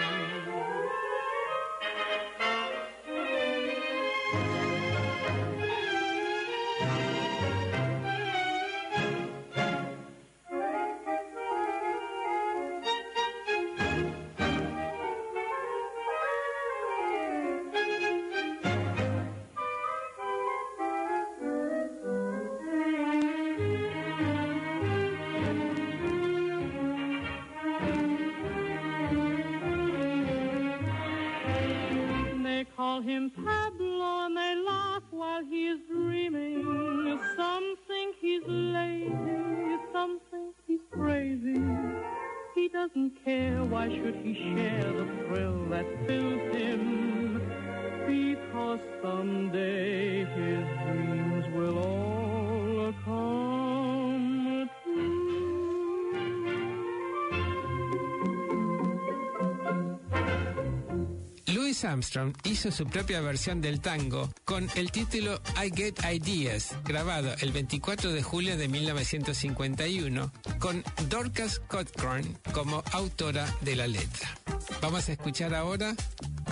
Louis 61.73 61.85
Armstrong 61.85 62.35
hizo 62.43 62.71
su 62.71 62.85
propia 62.85 63.19
versión 63.21 63.59
del 63.59 63.81
tango 63.81 64.31
con 64.45 64.69
el 64.75 64.91
título 64.91 65.41
I 65.57 65.71
Get 65.75 66.05
Ideas, 66.05 66.75
grabado 66.83 67.33
el 67.39 67.51
24 67.51 68.11
de 68.11 68.21
julio 68.21 68.57
de 68.57 68.67
1951, 68.67 70.31
con 70.59 70.83
Dorcas 71.09 71.57
Cochran 71.67 72.37
como 72.53 72.83
autora 72.91 73.51
de 73.61 73.75
la 73.75 73.87
letra. 73.87 74.37
Vamos 74.83 75.09
a 75.09 75.13
escuchar 75.13 75.55
ahora 75.55 75.95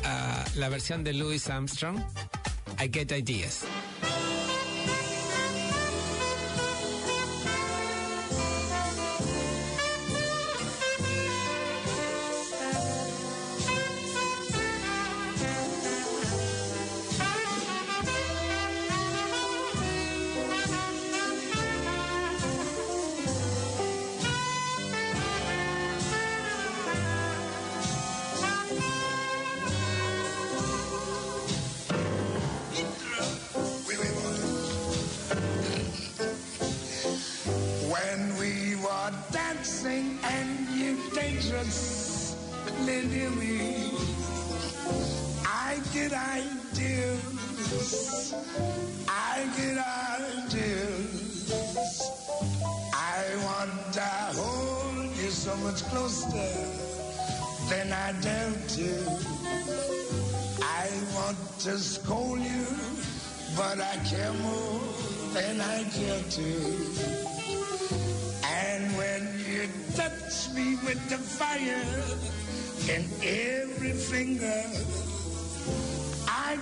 a 0.04 0.44
la 0.56 0.70
versión 0.70 1.04
de 1.04 1.14
Louis 1.14 1.48
Armstrong, 1.52 2.00
I 2.84 2.90
Get 2.92 3.12
Ideas. 3.12 3.64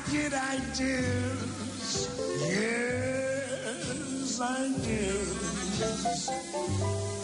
I 0.10 0.12
get 0.12 0.34
ideas. 0.34 2.10
Yes, 2.50 4.42
I 4.42 4.74
do. 4.82 5.06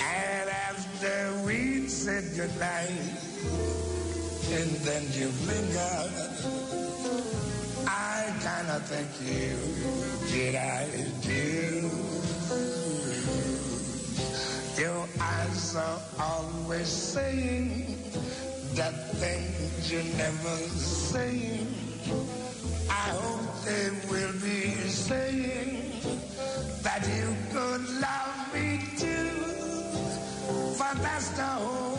And 0.04 0.50
after 0.50 1.34
we 1.48 1.88
said 1.88 2.24
goodnight, 2.38 2.92
and 4.54 4.70
then 4.86 5.04
you 5.18 5.32
linger, 5.48 5.98
I 7.88 8.32
kinda 8.46 8.80
think 8.86 9.10
you 9.34 9.58
get 10.32 10.54
ideas. 10.54 11.90
Your 14.78 15.08
eyes 15.20 15.76
are 15.76 16.02
always 16.20 16.88
saying 16.88 17.98
that 18.76 18.94
things 19.16 19.92
you 19.92 20.04
never 20.18 20.58
saying. 20.78 21.86
I 23.06 23.10
hope 23.10 23.64
they 23.66 23.90
will 24.10 24.34
be 24.42 24.72
saying 24.90 26.02
that 26.82 27.08
you 27.08 27.36
could 27.54 27.84
love 28.02 28.36
me 28.52 28.82
too. 28.98 29.30
For 30.78 30.92
that's 31.04 31.30
the 31.38 31.44
whole 31.44 31.95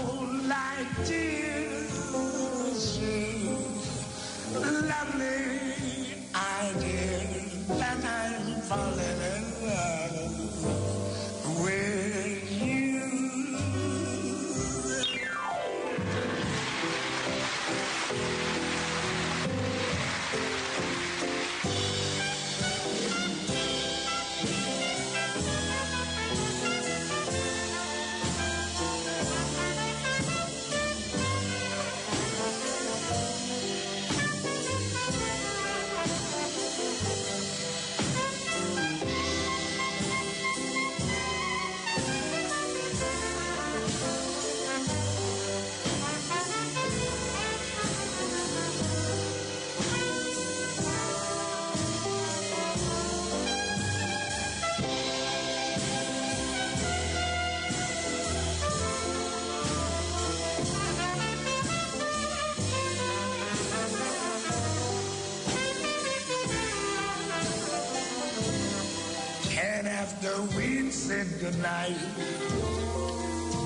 said 71.06 71.28
goodnight, 71.40 71.96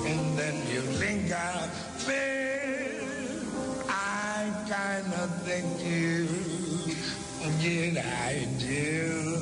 and 0.05 0.37
then 0.37 0.55
you 0.71 0.81
linger, 0.99 1.69
babe, 2.05 3.01
I 3.89 4.45
kind 4.69 5.11
of 5.15 5.41
think 5.41 5.65
you 5.81 6.27
did 7.59 7.97
I 7.97 8.45
do. 8.59 9.39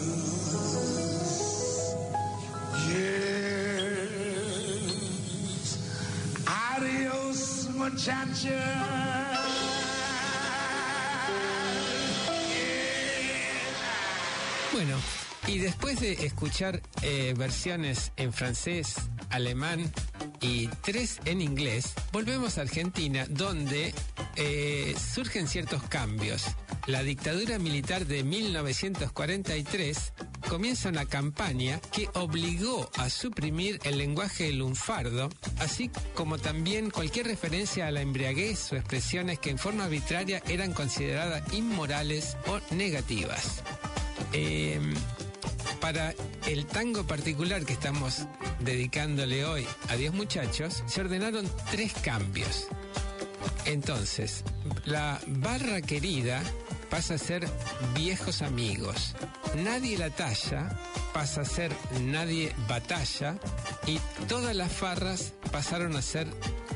Yes. 2.88 4.08
Adios, 6.48 7.68
muchacha. 7.76 8.64
Bueno, 14.72 14.98
y 15.50 15.58
después 15.58 16.00
de 16.00 16.14
escuchar 16.26 16.80
eh, 17.02 17.34
versiones 17.36 18.12
en 18.18 18.32
francés, 18.34 18.96
alemán 19.32 19.92
y 20.42 20.68
tres 20.68 21.20
en 21.26 21.42
inglés, 21.42 21.94
volvemos 22.12 22.58
a 22.58 22.62
Argentina 22.62 23.26
donde 23.28 23.96
eh, 24.36 24.96
surgen 25.14 25.48
ciertos 25.48 25.82
cambios. 25.84 26.44
La 26.86 27.02
dictadura 27.02 27.58
militar 27.58 28.06
de 28.06 28.24
1943 28.24 30.14
comienza 30.48 30.90
una 30.90 31.06
campaña 31.06 31.80
que 31.92 32.10
obligó 32.14 32.90
a 32.98 33.10
suprimir 33.10 33.80
el 33.86 33.98
lenguaje 33.98 34.52
lunfardo, 34.54 35.30
así 35.58 35.90
como 36.14 36.38
también 36.38 36.92
cualquier 36.92 37.26
referencia 37.26 37.88
a 37.88 37.92
la 37.92 38.02
embriaguez 38.02 38.72
o 38.72 38.76
expresiones 38.76 39.40
que 39.40 39.50
en 39.50 39.58
forma 39.58 39.86
arbitraria 39.86 40.44
eran 40.48 40.74
consideradas 40.74 41.52
inmorales 41.54 42.38
o 42.46 42.60
negativas. 42.76 43.64
Eh, 44.34 44.80
para 45.80 46.14
el 46.48 46.66
tango 46.66 47.06
particular 47.06 47.66
que 47.66 47.74
estamos 47.74 48.26
dedicándole 48.60 49.46
hoy 49.46 49.66
a 49.90 49.96
Dios 49.96 50.14
muchachos, 50.14 50.84
se 50.88 51.02
ordenaron 51.02 51.50
tres 51.72 51.94
cambios. 52.04 52.68
Entonces, 53.66 54.44
la 54.86 55.20
barra 55.28 55.82
querida 55.82 56.42
pasa 56.90 57.16
a 57.16 57.18
ser 57.18 57.48
viejos 57.96 58.42
amigos. 58.42 59.16
Nadie 59.56 59.98
la 59.98 60.10
talla 60.10 60.70
pasa 61.14 61.42
a 61.42 61.46
ser 61.46 61.72
nadie 62.02 62.54
batalla 62.68 63.38
y 63.88 64.00
todas 64.28 64.56
las 64.56 64.72
farras 64.72 65.34
pasaron 65.52 65.96
a 65.96 66.02
ser 66.02 66.28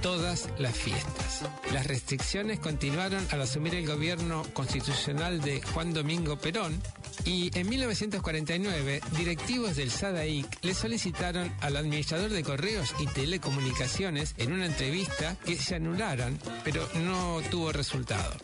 todas 0.01 0.49
las 0.57 0.75
fiestas. 0.75 1.43
Las 1.71 1.87
restricciones 1.87 2.59
continuaron 2.59 3.25
al 3.31 3.41
asumir 3.41 3.75
el 3.75 3.87
gobierno 3.87 4.43
constitucional 4.53 5.41
de 5.41 5.61
Juan 5.61 5.93
Domingo 5.93 6.37
Perón 6.37 6.81
y 7.25 7.57
en 7.57 7.69
1949 7.69 9.01
directivos 9.17 9.75
del 9.75 9.91
SADAIC 9.91 10.45
le 10.61 10.73
solicitaron 10.73 11.53
al 11.61 11.77
administrador 11.77 12.31
de 12.31 12.43
correos 12.43 12.93
y 12.99 13.07
telecomunicaciones 13.07 14.35
en 14.37 14.51
una 14.51 14.65
entrevista 14.65 15.37
que 15.45 15.55
se 15.55 15.75
anularan, 15.75 16.37
pero 16.63 16.87
no 16.95 17.41
tuvo 17.49 17.71
resultado. 17.71 18.35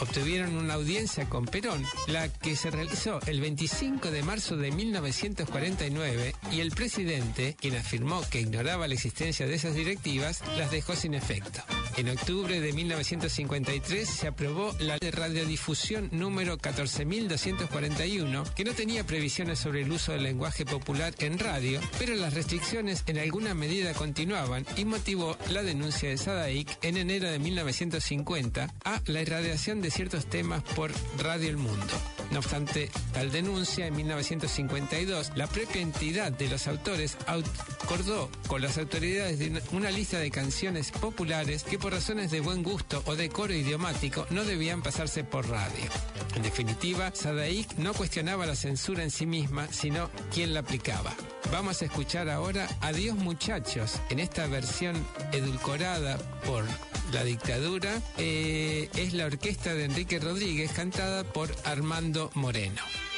Obtuvieron 0.00 0.56
una 0.56 0.74
audiencia 0.74 1.28
con 1.28 1.44
Perón, 1.46 1.84
la 2.06 2.28
que 2.28 2.56
se 2.56 2.70
realizó 2.70 3.20
el 3.26 3.40
25 3.40 4.10
de 4.10 4.22
marzo 4.22 4.56
de 4.56 4.70
1949 4.70 6.34
y 6.52 6.60
el 6.60 6.70
presidente, 6.70 7.56
quien 7.60 7.76
afirmó 7.76 8.22
que 8.30 8.40
ignoraba 8.40 8.88
la 8.88 8.94
existencia 8.94 9.46
de 9.46 9.54
esas 9.54 9.74
directivas, 9.74 10.42
las 10.56 10.70
dejó 10.70 10.94
sin 10.94 11.14
efecto. 11.14 11.62
En 11.96 12.08
octubre 12.10 12.60
de 12.60 12.72
1953 12.72 14.08
se 14.08 14.26
aprobó 14.26 14.74
la 14.80 14.98
de 14.98 15.10
radiodifusión 15.10 16.08
número 16.12 16.58
14241, 16.58 18.44
que 18.54 18.64
no 18.64 18.74
tenía 18.74 19.04
previsiones 19.04 19.58
sobre 19.58 19.82
el 19.82 19.90
uso 19.90 20.12
del 20.12 20.22
lenguaje 20.22 20.66
popular 20.66 21.14
en 21.18 21.38
radio, 21.38 21.80
pero 21.98 22.14
las 22.14 22.34
restricciones 22.34 23.02
en 23.06 23.18
alguna 23.18 23.54
medida 23.54 23.94
continuaban 23.94 24.66
y 24.76 24.84
motivó 24.84 25.36
la 25.50 25.62
denuncia 25.62 26.08
de 26.10 26.18
Sadaic 26.18 26.78
en 26.82 26.96
enero 26.96 27.30
de 27.30 27.38
1950 27.38 28.74
a 28.84 29.02
la 29.06 29.22
irradiación 29.22 29.80
de 29.80 29.90
ciertos 29.90 30.26
temas 30.26 30.62
por 30.62 30.92
Radio 31.18 31.48
El 31.48 31.56
Mundo. 31.56 32.15
No 32.30 32.38
obstante 32.40 32.90
tal 33.12 33.30
denuncia, 33.30 33.86
en 33.86 33.96
1952 33.96 35.32
la 35.36 35.46
propia 35.46 35.80
entidad 35.80 36.32
de 36.32 36.48
los 36.48 36.66
autores 36.66 37.16
acordó 37.26 38.30
con 38.46 38.62
las 38.62 38.78
autoridades 38.78 39.38
de 39.38 39.62
una 39.72 39.90
lista 39.90 40.18
de 40.18 40.30
canciones 40.30 40.90
populares 40.90 41.62
que 41.62 41.78
por 41.78 41.92
razones 41.92 42.30
de 42.30 42.40
buen 42.40 42.62
gusto 42.62 43.02
o 43.06 43.14
decoro 43.14 43.54
idiomático 43.54 44.26
no 44.30 44.44
debían 44.44 44.82
pasarse 44.82 45.24
por 45.24 45.48
radio. 45.48 45.84
En 46.34 46.42
definitiva, 46.42 47.12
Sadaik 47.14 47.78
no 47.78 47.94
cuestionaba 47.94 48.44
la 48.46 48.56
censura 48.56 49.02
en 49.02 49.10
sí 49.10 49.24
misma, 49.26 49.68
sino 49.72 50.10
quien 50.32 50.52
la 50.52 50.60
aplicaba. 50.60 51.14
Vamos 51.52 51.80
a 51.80 51.84
escuchar 51.84 52.28
ahora 52.28 52.66
Adiós 52.80 53.16
muchachos 53.16 54.00
en 54.10 54.18
esta 54.18 54.46
versión 54.48 54.96
edulcorada 55.32 56.18
por 56.44 56.64
la 57.12 57.22
dictadura. 57.24 58.02
eh, 58.18 58.90
es 58.96 59.14
la 59.14 59.26
orquesta 59.26 59.74
de 59.74 59.84
Enrique 59.84 60.18
Rodríguez 60.18 60.72
cantada 60.72 61.22
por 61.24 61.54
Armando 61.64 62.15
Moreno. 62.34 63.15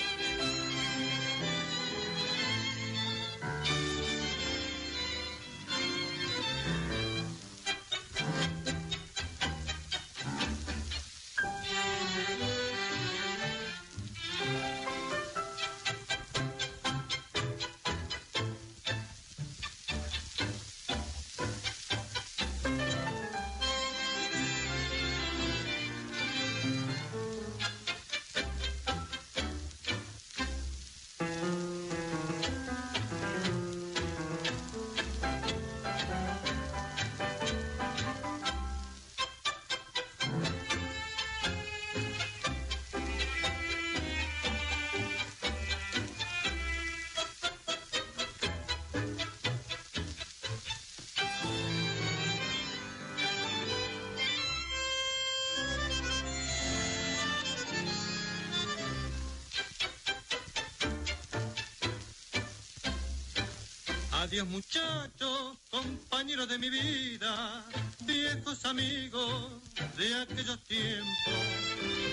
Adiós 64.29 64.47
muchachos, 64.49 65.57
compañeros 65.71 66.47
de 66.51 66.59
mi 66.59 66.69
vida, 66.69 67.65
viejos 68.01 68.63
amigos 68.67 69.53
de 69.97 70.15
aquellos 70.21 70.63
tiempos. 70.65 71.33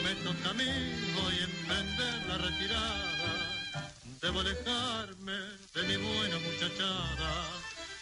Me 0.01 0.15
toca 0.23 0.49
a 0.51 0.54
mí, 0.54 0.63
voy 1.13 1.36
a 1.36 1.43
emprender 1.43 2.25
la 2.28 2.38
retirada 2.38 3.15
debo 4.25 4.39
alejarme 4.39 5.38
de 5.73 5.84
mi 5.84 5.97
buena 5.97 6.39
muchachada. 6.39 7.32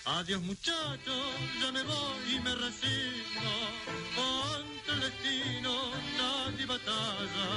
Adiós 0.06 0.42
muchachos, 0.42 1.26
ya 1.62 1.72
me 1.72 1.84
voy 1.84 2.36
y 2.36 2.40
me 2.40 2.56
resigno. 2.56 3.54
Contra 4.16 4.94
el 4.94 5.02
destino, 5.02 5.74
nadie 6.18 6.66
batalla. 6.66 7.50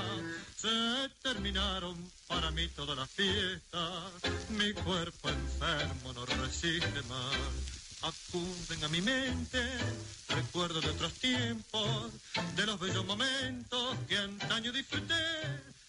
Se 0.57 1.09
terminaron 1.23 1.97
para 2.27 2.51
mí 2.51 2.67
todas 2.69 2.97
las 2.97 3.11
fiestas. 3.11 4.13
Mi 4.51 4.73
cuerpo 4.73 5.26
enfermo 5.67 6.13
no 6.13 6.27
resiste 6.27 7.03
más. 7.09 7.37
Acuden 8.03 8.85
a 8.85 8.89
mi 8.89 9.01
mente 9.01 9.61
recuerdos 10.29 10.85
de 10.85 10.91
otros 10.91 11.13
tiempos, 11.15 12.13
de 12.55 12.67
los 12.67 12.79
bellos 12.79 13.05
momentos 13.05 13.97
que 14.07 14.17
antaño 14.17 14.71
disfruté 14.73 15.15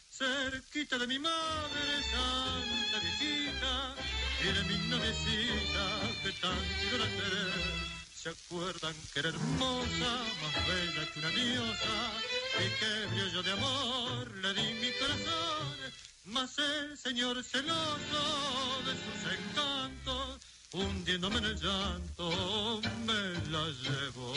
cerquita 0.09 0.97
de 0.97 1.05
mi 1.05 1.19
madre 1.19 2.03
santa 2.11 2.99
viejita 2.99 3.95
y 4.41 4.47
de 4.47 4.63
mi 4.63 4.87
noviecita 4.87 5.83
que 6.23 6.31
tanto 6.31 6.83
idolatré. 6.87 7.87
Se 8.15 8.29
acuerdan 8.29 8.95
que 9.13 9.19
era 9.19 9.29
hermosa, 9.29 10.11
más 10.41 10.67
bella 10.67 11.11
que 11.13 11.19
una 11.19 11.29
diosa, 11.29 12.11
y 12.59 12.79
que 12.79 13.15
brillo 13.15 13.43
de 13.43 13.51
amor 13.51 14.31
le 14.37 14.53
di 14.55 14.73
mi 14.73 14.91
corazón, 14.99 15.77
mas 16.27 16.57
el 16.59 16.97
señor 16.97 17.41
celoso 17.43 18.23
de 18.85 18.93
sus 19.03 19.19
encantos, 19.39 20.39
hundiéndome 20.73 21.37
en 21.37 21.45
el 21.45 21.55
llanto, 21.55 22.81
me 23.05 23.49
la 23.49 23.65
llevó. 23.83 24.33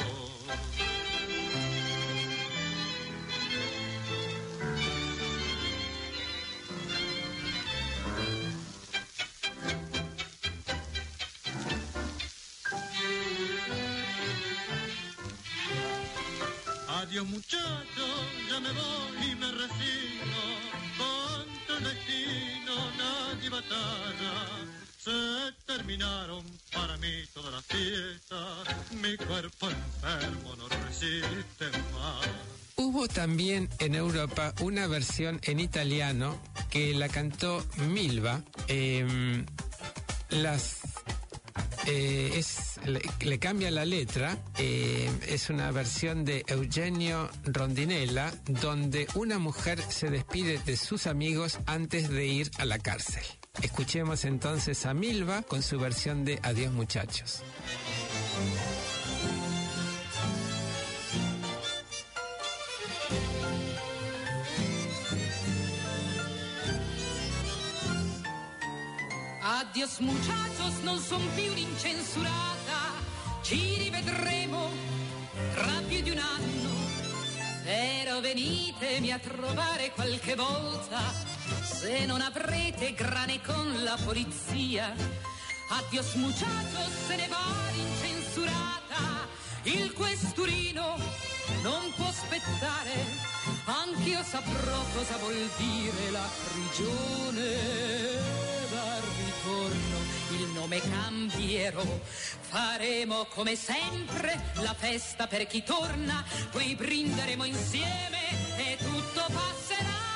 Adiós 16.88 17.26
muchachos, 17.26 18.20
ya 18.48 18.60
me 18.60 18.70
voy 18.72 19.30
y 19.30 19.34
me 19.34 19.50
resigno, 19.50 20.42
destino 21.82 22.74
nadie 22.96 23.48
batalla. 23.50 24.34
Se 24.98 25.52
terminaron 25.66 26.44
para 26.72 26.96
mí 26.98 27.24
todas 27.32 27.52
las 27.52 27.64
fiestas, 27.64 28.92
mi 29.02 29.16
cuerpo 29.16 29.68
enfermo 29.70 30.56
no 30.56 30.68
resiste 30.68 31.66
más. 31.94 32.26
Hubo 32.76 33.08
también 33.08 33.68
en 33.78 33.94
Europa 33.94 34.54
una 34.60 34.86
versión 34.86 35.40
en 35.44 35.60
italiano 35.60 36.40
que 36.70 36.94
la 36.94 37.08
cantó 37.08 37.64
Milva. 37.88 38.42
eh, 38.68 39.44
las 40.30 40.80
eh, 41.86 42.32
es, 42.36 42.80
le, 42.84 43.38
cambia 43.38 43.70
la 43.70 43.84
letra, 43.84 44.38
eh, 44.58 45.10
es 45.26 45.50
una 45.50 45.70
versión 45.70 46.24
de 46.24 46.44
Eugenio 46.46 47.30
Rondinella, 47.44 48.32
donde 48.46 49.06
una 49.14 49.38
mujer 49.38 49.82
se 49.88 50.10
despide 50.10 50.58
de 50.58 50.76
sus 50.76 51.06
amigos 51.06 51.58
antes 51.66 52.08
de 52.08 52.26
ir 52.26 52.50
a 52.58 52.64
la 52.64 52.78
cárcel. 52.78 53.22
Escuchemos 53.62 54.24
entonces 54.24 54.86
a 54.86 54.94
Milva 54.94 55.42
con 55.42 55.62
su 55.62 55.78
versión 55.78 56.24
de 56.24 56.38
Adiós 56.42 56.72
muchachos. 56.72 57.42
Adios 69.52 69.98
muchachos, 69.98 70.78
non 70.84 71.00
son 71.00 71.20
più 71.34 71.52
l'incensurata, 71.52 72.94
ci 73.42 73.78
rivedremo 73.78 74.70
tra 75.54 75.82
più 75.88 76.00
di 76.02 76.10
un 76.10 76.18
anno. 76.18 76.70
Però 77.64 78.20
venitemi 78.20 79.10
a 79.10 79.18
trovare 79.18 79.90
qualche 79.90 80.36
volta, 80.36 81.00
se 81.64 82.06
non 82.06 82.20
avrete 82.20 82.94
grane 82.94 83.40
con 83.42 83.82
la 83.82 83.98
polizia. 84.04 84.94
Adios 85.70 86.14
muchachos, 86.14 86.92
se 87.08 87.16
ne 87.16 87.26
va 87.26 87.42
l'incensurata, 87.74 89.26
il 89.64 89.92
questurino 89.94 90.96
non 91.62 91.92
può 91.96 92.06
aspettare, 92.06 92.94
anch'io 93.64 94.22
saprò 94.22 94.84
cosa 94.94 95.16
vuol 95.16 95.50
dire 95.56 96.10
la 96.12 96.28
prigione 96.52 98.49
dal 99.50 99.70
ritorno 99.70 99.98
il 100.30 100.46
nome 100.54 100.80
cambierò. 100.80 101.82
Faremo 102.40 103.26
come 103.26 103.56
sempre 103.56 104.40
la 104.54 104.74
festa 104.74 105.26
per 105.26 105.46
chi 105.46 105.62
torna, 105.62 106.24
poi 106.50 106.74
brinderemo 106.74 107.44
insieme 107.44 108.28
e 108.56 108.76
tutto 108.76 109.26
passerà. 109.32 110.08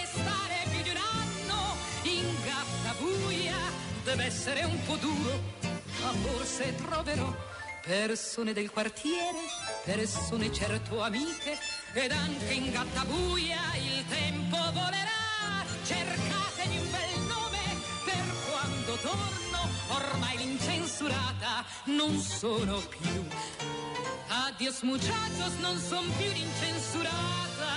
Restare 0.00 0.66
più 0.70 0.82
di 0.82 0.90
un 0.90 0.96
anno 0.96 1.76
in 2.02 2.34
gatta 2.44 2.94
buia 2.98 3.56
deve 4.04 4.24
essere 4.24 4.64
un 4.64 4.84
po' 4.84 4.96
duro, 4.96 5.54
ma 6.02 6.12
forse 6.12 6.74
troverò 6.76 7.34
persone 7.82 8.52
del 8.52 8.70
quartiere, 8.70 9.38
persone 9.84 10.52
certo 10.52 11.02
amiche, 11.02 11.56
ed 11.92 12.10
anche 12.10 12.52
in 12.52 12.70
gatta 12.72 13.04
buia 13.04 13.60
il 13.76 14.04
tempo 14.08 14.56
volerà. 14.56 15.24
Cercatemi 15.84 16.78
un 16.78 16.90
bel 16.90 17.05
torno, 19.00 19.68
ormai 19.88 20.36
l'incensurata 20.36 21.64
non 21.84 22.18
sono 22.18 22.78
più. 22.78 23.26
Adios 24.28 24.82
muchachos, 24.82 25.54
non 25.60 25.78
son 25.78 26.10
più 26.16 26.30
l'incensurata. 26.32 27.74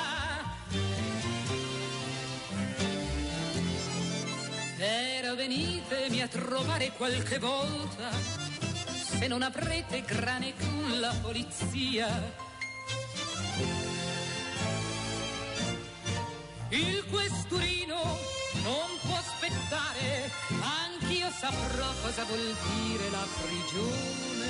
Però 4.77 5.35
venitemi 5.35 6.21
a 6.21 6.27
trovare 6.27 6.91
qualche 6.91 7.37
volta, 7.39 8.09
se 9.19 9.27
non 9.27 9.41
avrete 9.41 10.01
grane 10.01 10.53
con 10.57 10.99
la 10.99 11.13
polizia. 11.21 12.07
Il 16.69 17.03
questurino 17.09 17.95
non 18.63 18.89
può 19.01 19.17
aspettare, 19.17 20.31
anch'io 20.49 21.08
saprò 21.31 21.87
cosa 22.01 22.23
vuol 22.25 22.55
dire 22.75 23.09
la 23.09 23.25
prigione. 23.41 24.47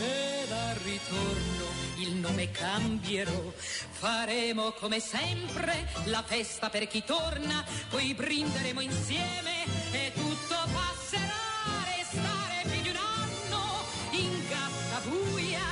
E 0.00 0.46
al 0.50 0.74
ritorno 0.76 1.66
il 1.98 2.12
nome 2.14 2.50
cambierò, 2.50 3.52
faremo 3.56 4.72
come 4.72 5.00
sempre 5.00 5.88
la 6.04 6.22
festa 6.22 6.70
per 6.70 6.86
chi 6.86 7.02
torna, 7.04 7.64
poi 7.88 8.14
brinderemo 8.14 8.80
insieme 8.80 9.64
e 9.92 10.12
tutto 10.14 10.56
passerà. 10.72 11.46
Restare 11.96 12.62
più 12.70 12.82
di 12.82 12.88
un 12.90 12.96
anno 12.96 13.84
in 14.10 14.48
gatta 14.48 15.08
buia 15.08 15.66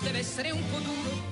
deve 0.00 0.18
essere 0.18 0.50
un 0.50 0.62
po' 0.70 0.78
duro, 0.78 1.22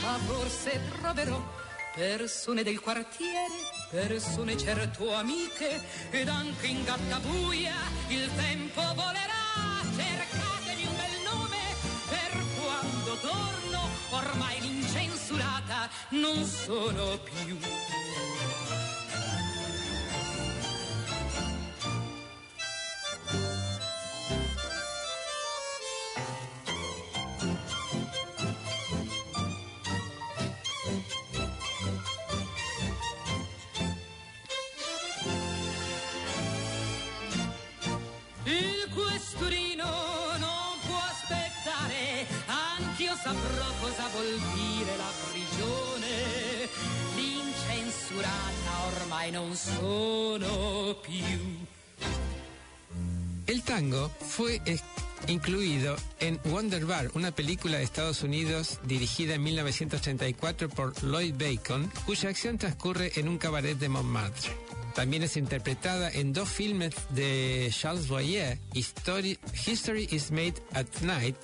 ma 0.00 0.18
forse 0.26 0.80
troverò 1.00 1.66
persone 1.98 2.62
del 2.62 2.78
quartiere, 2.78 3.54
persone 3.90 4.56
certo 4.56 5.12
amiche, 5.12 5.82
ed 6.10 6.28
anche 6.28 6.68
in 6.68 6.84
gatta 6.84 7.18
buia 7.18 7.74
il 8.06 8.30
tempo 8.36 8.80
volerà. 8.94 9.82
Cercatemi 9.96 10.86
un 10.86 10.96
bel 10.96 11.16
nome 11.24 11.58
per 12.08 12.44
quando 12.62 13.16
torno, 13.20 13.88
ormai 14.10 14.60
l'incensurata 14.60 15.90
non 16.10 16.44
sono 16.44 17.18
più. 17.18 17.58
El 53.46 53.62
tango 53.62 54.10
fue 54.20 54.60
incluido 55.26 55.96
en 56.20 56.38
Wonder 56.44 56.86
Bar, 56.86 57.10
una 57.14 57.32
película 57.32 57.78
de 57.78 57.84
Estados 57.84 58.22
Unidos 58.22 58.78
dirigida 58.84 59.34
en 59.34 59.42
1934 59.42 60.68
por 60.68 60.94
Lloyd 61.02 61.34
Bacon, 61.34 61.90
cuya 62.06 62.28
acción 62.28 62.58
transcurre 62.58 63.12
en 63.16 63.28
un 63.28 63.38
cabaret 63.38 63.76
de 63.78 63.88
Montmartre. 63.88 64.50
También 64.98 65.22
es 65.22 65.36
interpretada 65.36 66.10
en 66.10 66.32
dos 66.32 66.48
filmes 66.48 66.92
de 67.10 67.70
Charles 67.70 68.08
Boyer, 68.08 68.58
History, 68.74 69.38
is 70.10 70.32
Made 70.32 70.54
at 70.72 70.88
Night, 71.02 71.36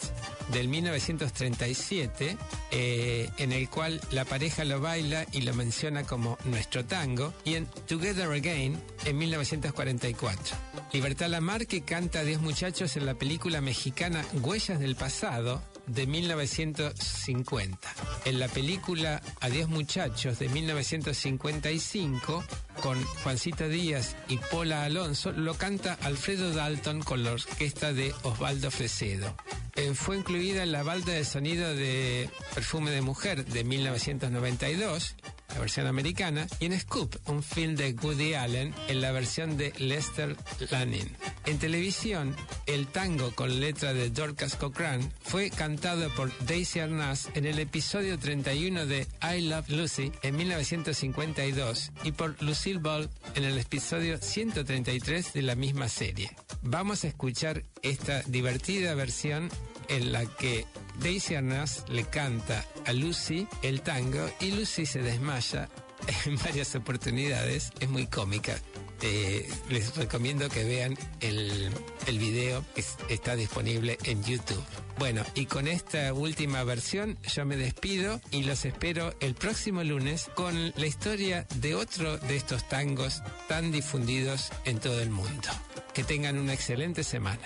del 0.52 0.66
1937, 0.66 2.36
eh, 2.72 3.30
en 3.38 3.52
el 3.52 3.70
cual 3.70 4.00
la 4.10 4.24
pareja 4.24 4.64
lo 4.64 4.80
baila 4.80 5.24
y 5.30 5.42
lo 5.42 5.54
menciona 5.54 6.02
como 6.02 6.36
nuestro 6.46 6.84
tango, 6.84 7.32
y 7.44 7.54
en 7.54 7.66
Together 7.86 8.28
Again, 8.28 8.76
en 9.04 9.18
1944. 9.18 10.56
Libertad 10.92 11.28
Lamar, 11.28 11.68
que 11.68 11.82
canta 11.82 12.18
a 12.18 12.24
Diez 12.24 12.40
muchachos 12.40 12.96
en 12.96 13.06
la 13.06 13.14
película 13.14 13.60
mexicana 13.60 14.24
Huellas 14.42 14.80
del 14.80 14.96
Pasado, 14.96 15.62
de 15.86 16.06
1950. 16.06 17.78
En 18.24 18.38
la 18.38 18.48
película 18.48 19.20
Adiós 19.40 19.68
muchachos 19.68 20.38
de 20.38 20.48
1955, 20.48 22.44
con 22.82 23.02
Juancito 23.04 23.68
Díaz 23.68 24.16
y 24.28 24.38
Paula 24.38 24.84
Alonso, 24.84 25.32
lo 25.32 25.54
canta 25.54 25.98
Alfredo 26.02 26.52
Dalton 26.52 27.02
con 27.02 27.24
la 27.24 27.32
orquesta 27.32 27.92
de 27.92 28.14
Osvaldo 28.22 28.70
Fresedo. 28.70 29.36
Eh, 29.76 29.92
fue 29.94 30.16
incluida 30.16 30.62
en 30.62 30.72
la 30.72 30.82
balda 30.82 31.12
de 31.12 31.24
sonido 31.24 31.74
de 31.74 32.30
Perfume 32.54 32.90
de 32.92 33.02
Mujer 33.02 33.44
de 33.44 33.64
1992 33.64 35.16
la 35.54 35.60
versión 35.60 35.86
americana, 35.86 36.46
y 36.60 36.66
en 36.66 36.78
Scoop, 36.78 37.16
un 37.26 37.42
film 37.42 37.76
de 37.76 37.92
Woody 38.02 38.34
Allen 38.34 38.74
en 38.88 39.00
la 39.00 39.12
versión 39.12 39.56
de 39.56 39.72
Lester 39.78 40.36
Lanin. 40.70 41.16
En 41.46 41.58
televisión, 41.58 42.34
el 42.66 42.86
tango 42.86 43.30
con 43.32 43.60
letra 43.60 43.92
de 43.92 44.10
Dorcas 44.10 44.56
Cochran 44.56 45.12
fue 45.22 45.50
cantado 45.50 46.08
por 46.10 46.32
Daisy 46.46 46.80
Arnaz 46.80 47.28
en 47.34 47.44
el 47.44 47.58
episodio 47.58 48.18
31 48.18 48.86
de 48.86 49.06
I 49.22 49.42
Love 49.42 49.68
Lucy 49.68 50.12
en 50.22 50.36
1952 50.36 51.92
y 52.02 52.12
por 52.12 52.42
Lucille 52.42 52.78
Ball 52.78 53.10
en 53.34 53.44
el 53.44 53.58
episodio 53.58 54.18
133 54.18 55.32
de 55.34 55.42
la 55.42 55.54
misma 55.54 55.88
serie. 55.88 56.30
Vamos 56.62 57.04
a 57.04 57.08
escuchar 57.08 57.62
esta 57.82 58.22
divertida 58.22 58.94
versión 58.94 59.50
en 59.88 60.12
la 60.12 60.26
que 60.26 60.66
Daisy 61.00 61.34
Arnaz 61.34 61.84
le 61.88 62.04
canta 62.04 62.64
a 62.86 62.92
Lucy 62.92 63.46
el 63.62 63.82
tango 63.82 64.28
y 64.40 64.52
Lucy 64.52 64.86
se 64.86 65.00
desmaya 65.00 65.68
en 66.26 66.36
varias 66.36 66.74
oportunidades. 66.74 67.72
Es 67.80 67.88
muy 67.88 68.06
cómica. 68.06 68.56
Eh, 69.02 69.46
les 69.68 69.94
recomiendo 69.96 70.48
que 70.48 70.64
vean 70.64 70.96
el, 71.20 71.70
video 72.06 72.64
que 72.74 72.84
está 73.12 73.36
disponible 73.36 73.98
en 74.04 74.22
YouTube. 74.22 74.62
Bueno, 74.98 75.24
y 75.34 75.46
con 75.46 75.66
esta 75.66 76.14
última 76.14 76.62
versión 76.64 77.18
yo 77.22 77.44
me 77.44 77.56
despido 77.56 78.20
y 78.30 78.44
los 78.44 78.64
espero 78.64 79.12
el 79.20 79.34
próximo 79.34 79.82
lunes 79.82 80.30
con 80.34 80.72
la 80.76 80.86
historia 80.86 81.46
de 81.56 81.74
otro 81.74 82.16
de 82.16 82.36
estos 82.36 82.66
tangos 82.68 83.22
tan 83.48 83.72
difundidos 83.72 84.50
en 84.64 84.78
todo 84.78 85.00
el 85.00 85.10
mundo. 85.10 85.48
Que 85.92 86.04
tengan 86.04 86.38
una 86.38 86.54
excelente 86.54 87.04
semana. 87.04 87.42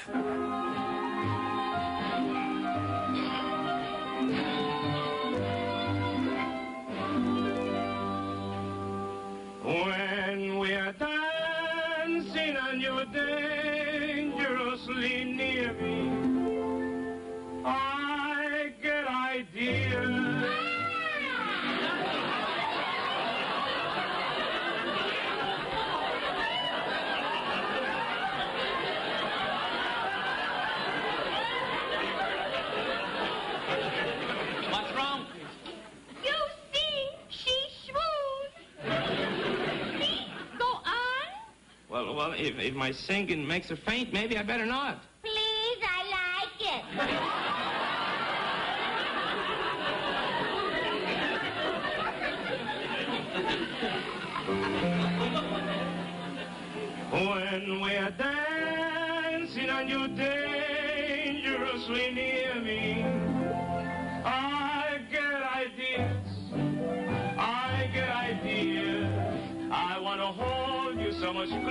When 9.69 10.59
we're 10.59 10.93
dancing 10.93 12.57
and 12.57 12.81
you're 12.81 13.05
dangerously 13.05 14.35
near 15.25 15.75
me, 15.75 16.09
I 17.67 18.73
get 18.83 19.07
ideas. 19.07 20.18
Well, 42.09 42.17
well, 42.17 42.33
if, 42.33 42.59
if 42.59 42.75
my 42.75 42.91
singing 42.91 43.47
makes 43.47 43.69
her 43.69 43.77
faint, 43.77 44.15
maybe 44.15 44.39
I 44.39 44.43
better 44.43 44.65
not. 44.65 45.03
Please, 45.23 45.79
I 45.83 46.41
like 46.49 47.29
it. 47.29 47.35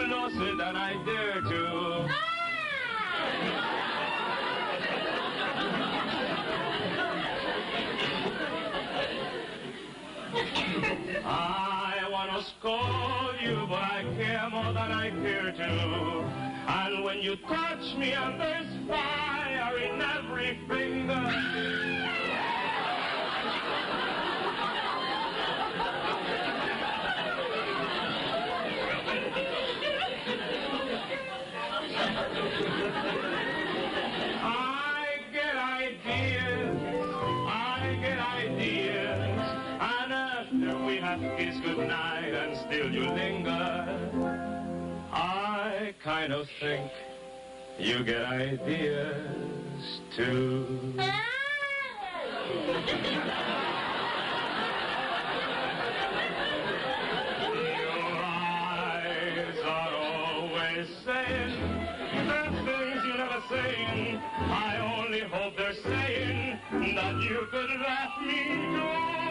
closer 0.07 0.55
than 0.57 0.75
I 0.75 0.93
dare 1.05 1.41
to. 1.41 2.09
I 11.25 12.07
want 12.09 12.31
to 12.31 12.43
scold 12.43 13.35
you, 13.41 13.65
but 13.69 13.81
I 13.81 14.05
care 14.17 14.49
more 14.49 14.73
than 14.73 14.91
I 14.91 15.09
care 15.09 15.51
to. 15.51 16.27
And 16.67 17.03
when 17.03 17.19
you 17.19 17.35
touch 17.47 17.95
me 17.97 18.13
and 18.13 18.39
there's 18.39 18.87
fire 18.87 19.77
in 19.77 20.01
every 20.01 20.59
finger. 20.67 22.16
Kind 46.07 46.31
of 46.31 46.47
think 46.61 46.89
you 47.77 48.01
get 48.01 48.21
ideas 48.21 49.99
too. 50.15 50.93
Your 50.95 51.11
eyes 58.23 59.59
are 59.65 59.95
always 59.97 60.87
saying 61.03 61.59
the 62.25 62.41
things 62.63 63.03
you 63.05 63.13
never 63.17 63.43
saying. 63.49 64.21
I 64.49 65.03
only 65.03 65.19
hope 65.19 65.57
they're 65.57 65.73
saying 65.73 66.57
that 66.95 67.15
you 67.21 67.47
could 67.51 67.69
let 67.81 68.21
me 68.25 68.77
go. 68.77 69.26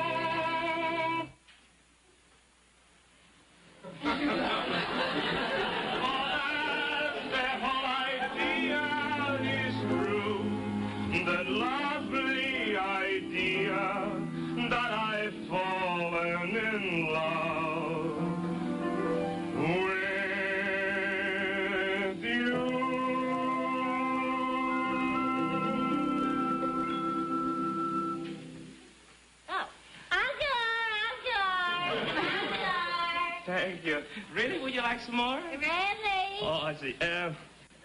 Really? 34.37 34.59
Would 34.59 34.74
you 34.74 34.82
like 34.82 35.01
some 35.01 35.16
more? 35.16 35.39
Really? 35.51 36.43
Oh, 36.43 36.61
I 36.62 36.74
see. 36.78 36.95
Uh, 37.01 37.30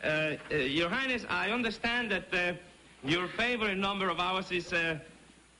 uh, 0.03 0.35
uh, 0.51 0.55
Your 0.55 0.89
Highness, 0.89 1.25
I 1.29 1.49
understand 1.49 2.11
that 2.11 2.33
uh, 2.33 2.53
your 3.05 3.29
favorite 3.29 3.77
number 3.77 4.09
of 4.09 4.19
ours 4.19 4.51
is 4.51 4.73
uh, 4.73 4.97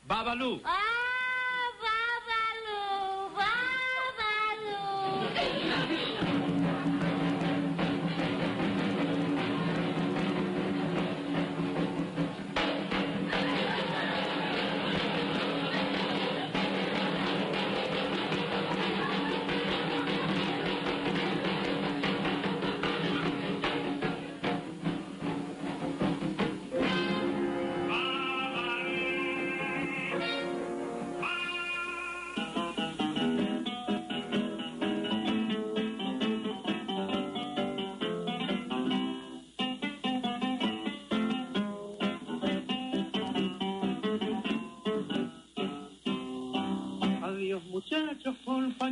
Babalu. 0.09 0.59
Ah, 0.65 1.10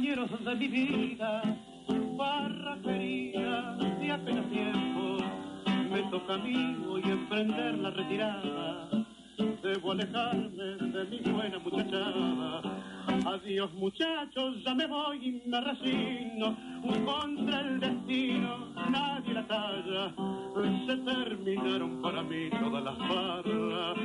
compañeros 0.10 0.44
de 0.44 0.56
mi 0.56 0.68
vida, 0.68 1.58
barra 2.18 2.78
querida 2.82 3.76
de 3.76 4.12
aquellos 4.12 4.50
tiempos, 4.50 5.24
me 5.92 6.02
toca 6.10 6.34
a 6.34 6.38
mí 6.38 6.78
hoy 6.90 7.02
emprender 7.04 7.78
la 7.78 7.92
retirada. 7.92 8.90
Debo 9.62 9.92
alejarme 9.92 10.78
de 10.80 11.06
mi 11.06 11.20
buena 11.32 11.60
muchachada. 11.60 12.62
Adiós 13.26 13.72
muchachos, 13.74 14.64
ya 14.64 14.74
me 14.74 14.88
voy 14.88 15.18
y 15.28 15.50
me 15.50 15.62
resigno. 15.62 16.58
Contra 17.06 17.62
el 17.62 17.80
destino, 17.80 18.74
nadie 18.90 19.34
la 19.34 19.48
talla. 19.48 20.14
Se 20.88 20.98
terminaron 20.98 22.02
para 22.02 22.24
mí 22.24 22.50
todas 22.50 22.84
las 22.84 22.98
barras. 22.98 23.98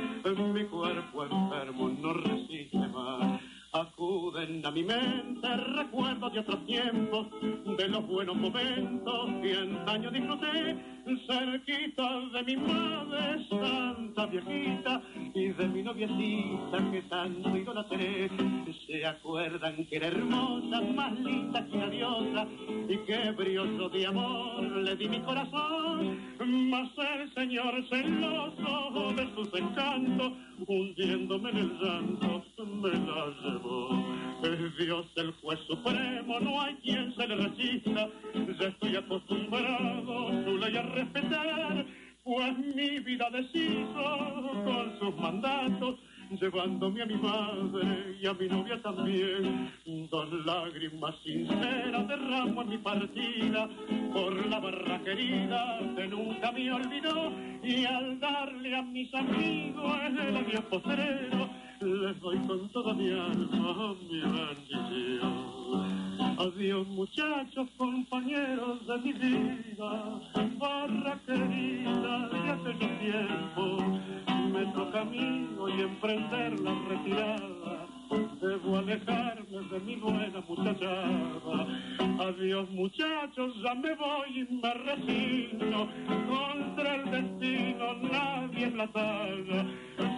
Mi 0.53 0.65
cuerpo 0.65 1.25
enfermo 1.25 1.89
no 1.89 2.13
resiste 2.13 2.87
más. 2.93 3.41
Acuden 3.73 4.34
a 4.45 4.71
mi 4.71 4.83
mente 4.83 5.57
recuerdos 5.75 6.31
de 6.33 6.39
otros 6.39 6.65
tiempos, 6.67 7.27
de 7.77 7.87
los 7.87 8.07
buenos 8.07 8.35
momentos 8.35 9.29
que 9.41 9.53
antaño 9.55 10.11
disfruté, 10.11 10.77
cerquita 11.27 12.19
de 12.33 12.43
mi 12.43 12.57
madre 12.57 13.43
santa 13.49 14.25
viejita 14.27 15.01
y 15.33 15.47
de 15.49 15.67
mi 15.67 15.81
noviecita 15.81 16.91
que 16.91 17.01
tanto 17.09 17.57
idolatré. 17.57 18.29
Se 18.85 19.05
acuerdan 19.05 19.83
que 19.87 19.95
era 19.95 20.07
hermosa, 20.07 20.81
más 20.81 21.19
linda 21.19 21.65
que 21.65 21.77
una 21.77 21.89
diosa 21.89 22.47
y 22.87 22.97
que 22.97 23.31
brioso 23.31 23.89
de 23.89 24.05
amor 24.05 24.61
le 24.61 24.95
di 24.95 25.09
mi 25.09 25.21
corazón, 25.21 26.19
mas 26.69 26.89
el 26.97 27.33
señor 27.33 27.83
celoso 27.89 29.13
de 29.15 29.27
sus 29.33 29.59
encantos, 29.59 30.33
hundiéndome 30.67 31.49
en 31.49 31.57
el 31.57 31.79
llanto, 31.79 32.43
me 32.81 32.89
la 32.89 33.25
llevó. 33.43 34.34
Dios 34.77 35.07
el 35.15 35.31
juez 35.41 35.59
supremo, 35.67 36.39
no 36.39 36.61
hay 36.61 36.75
quien 36.75 37.13
se 37.15 37.27
le 37.27 37.35
resista. 37.35 38.09
Ya 38.59 38.67
estoy 38.67 38.95
acostumbrado 38.95 40.43
su 40.43 40.57
ley 40.57 40.77
a 40.77 40.81
respetar, 40.83 41.85
pues 42.23 42.57
mi 42.57 42.99
vida 42.99 43.29
deshizo 43.31 44.63
con 44.63 44.99
sus 44.99 45.15
mandatos 45.17 45.99
llevándome 46.39 47.01
a 47.01 47.05
mi 47.05 47.15
madre 47.15 48.17
y 48.21 48.27
a 48.27 48.33
mi 48.33 48.47
novia 48.47 48.81
también. 48.81 49.71
Dos 50.11 50.45
lágrimas 50.45 51.15
sinceras 51.23 52.07
derramo 52.07 52.61
en 52.61 52.69
mi 52.69 52.77
partida 52.77 53.69
por 54.13 54.45
la 54.47 54.59
barra 54.59 55.01
querida 55.03 55.79
que 55.95 56.07
nunca 56.07 56.51
me 56.51 56.71
olvidó 56.71 57.31
y 57.63 57.85
al 57.85 58.19
darle 58.19 58.75
a 58.75 58.81
mis 58.83 59.13
amigos 59.13 59.97
el 60.07 60.37
adiós 60.37 60.63
postrero 60.69 61.64
les 61.85 62.19
doy 62.19 62.37
con 62.47 62.67
toda 62.69 62.93
mi 62.93 63.11
alma 63.11 63.95
mi 64.09 64.19
bendición. 64.19 65.55
Adiós 66.37 66.87
muchachos, 66.87 67.69
compañeros 67.77 68.85
de 68.87 68.97
mi 68.97 69.13
vida, 69.13 70.21
barra 70.57 71.19
querida 71.25 72.29
de 72.29 72.51
aquellos 72.51 72.99
tiempos. 72.99 73.83
Me 74.51 74.65
toca 74.73 75.01
a 75.01 75.05
mí 75.05 75.47
hoy 75.59 75.81
emprender 75.81 76.59
la 76.59 76.73
retirada. 76.89 77.84
Debo 78.45 78.77
alejarme 78.77 79.59
de 79.71 79.79
mi 79.79 79.95
buena 79.95 80.39
muchachada. 80.47 81.65
Adiós 82.27 82.69
muchachos, 82.69 83.53
ya 83.63 83.73
me 83.73 83.95
voy 83.95 84.39
y 84.39 84.53
me 84.61 84.73
resigno. 84.85 85.89
Contra 86.29 86.95
el 86.95 87.05
destino 87.09 87.93
nadie 88.03 88.69
la 88.69 88.87
talla. 88.91 89.65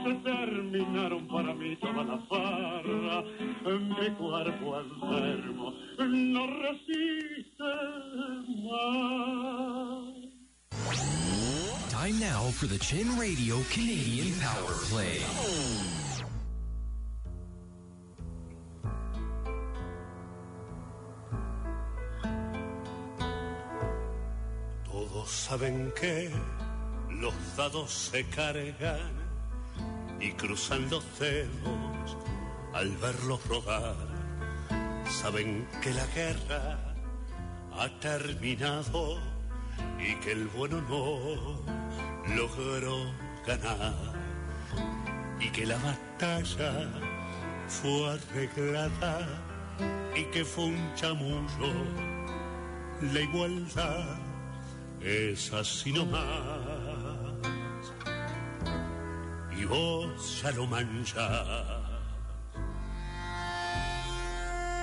Se 0.04 0.14
terminaron 0.26 1.26
para 1.28 1.54
mí 1.54 1.78
toda 1.78 2.04
la 2.04 2.18
farra. 2.28 3.24
Mi 3.64 4.10
cuerpo 4.18 4.80
enfermo 4.82 5.74
no 5.98 6.48
resiste 6.64 7.64
más. 8.68 9.08
Time 11.90 12.20
now 12.20 12.52
for 12.52 12.68
the 12.68 12.78
Chin 12.78 13.08
Radio 13.18 13.56
Canadian 13.74 14.34
Power 14.42 14.76
Play. 14.90 15.97
Saben 25.28 25.92
que 26.00 26.32
los 27.10 27.34
dados 27.56 27.92
se 27.92 28.24
cargan 28.30 29.12
y 30.20 30.32
cruzan 30.32 30.90
los 30.90 31.04
dedos 31.20 32.18
al 32.74 32.90
verlos 32.98 33.46
rodar. 33.48 33.96
Saben 35.10 35.68
que 35.82 35.94
la 35.94 36.06
guerra 36.08 36.80
ha 37.78 37.90
terminado 38.00 39.20
y 40.00 40.16
que 40.16 40.32
el 40.32 40.48
bueno 40.48 40.82
no 40.90 42.36
logró 42.36 43.12
ganar 43.46 43.96
y 45.40 45.50
que 45.50 45.66
la 45.66 45.78
batalla 45.78 46.90
fue 47.68 48.14
arreglada 48.14 49.28
y 50.16 50.24
que 50.26 50.44
fue 50.44 50.66
un 50.66 50.96
chamullo 50.96 51.74
la 53.02 53.22
igualdad 53.22 54.27
es 55.02 55.54
así 55.54 55.92
nomás 55.92 56.22
y 59.60 59.66
vos 59.66 60.42
ya 60.42 60.52
lo 60.52 60.68
manchás 60.68 61.88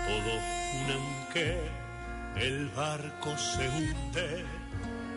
todos 0.06 0.42
juran 0.72 1.28
que 1.32 1.58
el 2.36 2.68
barco 2.70 3.36
se 3.38 3.68
hunde 3.68 4.44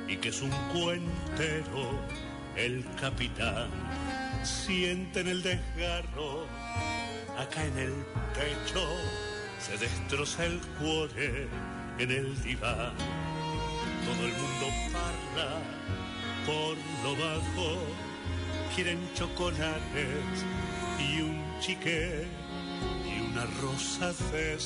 y 0.08 0.16
que 0.18 0.30
es 0.30 0.42
un 0.42 0.52
cuentero 0.72 2.00
el 2.56 2.86
capitán. 3.00 3.70
Sienten 4.44 5.28
el 5.28 5.44
desgarro 5.44 6.46
acá 7.38 7.66
en 7.66 7.78
el 7.78 7.94
pecho, 8.34 8.88
se 9.60 9.78
destroza 9.78 10.46
el 10.46 10.60
cuore 10.80 11.48
en 12.00 12.12
el 12.12 12.42
diván. 12.44 12.94
Todo 14.08 14.26
el 14.26 14.34
mundo 14.34 14.68
parla 14.94 15.52
por 16.46 16.78
lo 17.04 17.12
bajo, 17.22 17.70
quieren 18.76 19.00
chocolates 19.14 20.46
y 21.00 21.22
un 21.22 21.60
chique 21.60 22.26
y 23.06 23.32
una 23.32 23.46
rosa 23.62 24.14
de. 24.34 24.58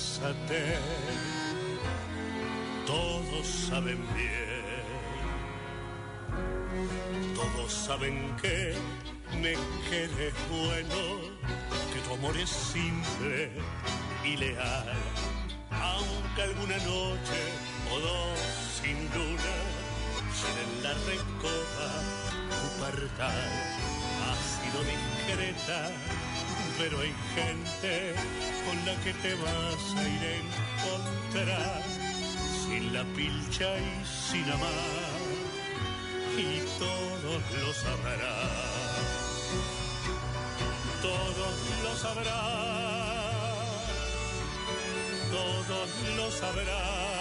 Todos 2.86 3.48
saben 3.48 4.00
bien 4.16 4.62
todos 7.36 7.74
saben 7.74 8.36
que 8.42 8.74
me 9.42 9.54
quieres 9.90 10.34
bueno, 10.50 11.22
que 11.94 12.00
tu 12.08 12.14
amor 12.14 12.38
es 12.38 12.50
simple 12.50 13.52
y 14.24 14.38
leal. 14.38 14.94
Aunque 15.72 16.42
alguna 16.44 16.78
noche 16.78 17.40
o 17.90 18.00
dos 18.00 18.40
sin 18.82 18.98
luna 19.14 19.56
en 20.64 20.84
la 20.84 20.94
recoba 20.94 21.90
tu 22.50 22.82
partal. 22.82 23.52
Ha 24.24 24.36
sido 24.54 24.80
discreta, 24.84 25.90
pero 26.78 27.00
hay 27.00 27.14
gente 27.36 28.16
con 28.66 28.78
la 28.86 28.96
que 29.04 29.14
te 29.14 29.34
vas 29.36 29.84
a 29.98 30.08
ir 30.08 30.22
a 30.22 30.36
encontrar 30.44 31.84
sin 32.66 32.94
la 32.94 33.04
pilcha 33.16 33.78
y 33.78 34.06
sin 34.06 34.50
amar 34.52 35.22
y 36.38 36.62
todos 36.80 37.42
lo 37.62 37.74
sabrán. 37.74 38.92
Todos 41.02 41.56
lo 41.84 41.96
sabrán. 41.96 42.32
Todos 45.32 45.90
lo 46.18 46.32
sabrán. 46.32 47.21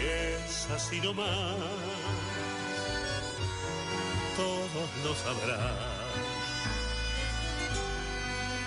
Es 0.00 0.68
así 0.70 1.00
nomás. 1.00 1.56
Todos 4.36 4.90
lo 5.04 5.14
sabrán. 5.14 5.76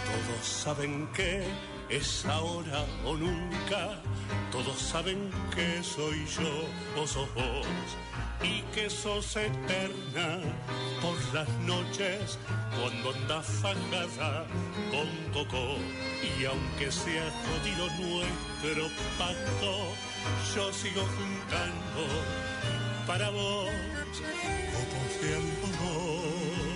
Todos 0.06 0.46
saben 0.46 1.08
que 1.14 1.46
es 1.92 2.26
ahora 2.26 2.86
o 3.06 3.16
nunca. 3.16 4.00
Todos 4.52 4.78
saben 4.78 5.30
que 5.54 5.84
soy 5.84 6.26
yo 6.26 7.02
o 7.02 7.06
vos 7.36 7.68
y 8.42 8.62
que 8.74 8.90
sos 8.90 9.36
eterna 9.36 10.40
por 11.02 11.18
las 11.34 11.50
noches 11.60 12.40
cuando 12.80 13.12
andas 13.14 13.46
fajada 13.62 14.46
con 14.90 15.08
coco. 15.34 15.78
Y 16.40 16.46
aunque 16.46 16.92
sea 16.92 17.30
jodido 17.44 17.88
nuestro 18.00 18.88
pacto, 19.18 19.72
yo 20.56 20.74
sigo 20.74 21.02
juntando 21.02 22.02
para 23.06 23.30
vos 23.32 23.70
copos 24.74 25.22
de 25.22 25.36
algodón 25.36 26.72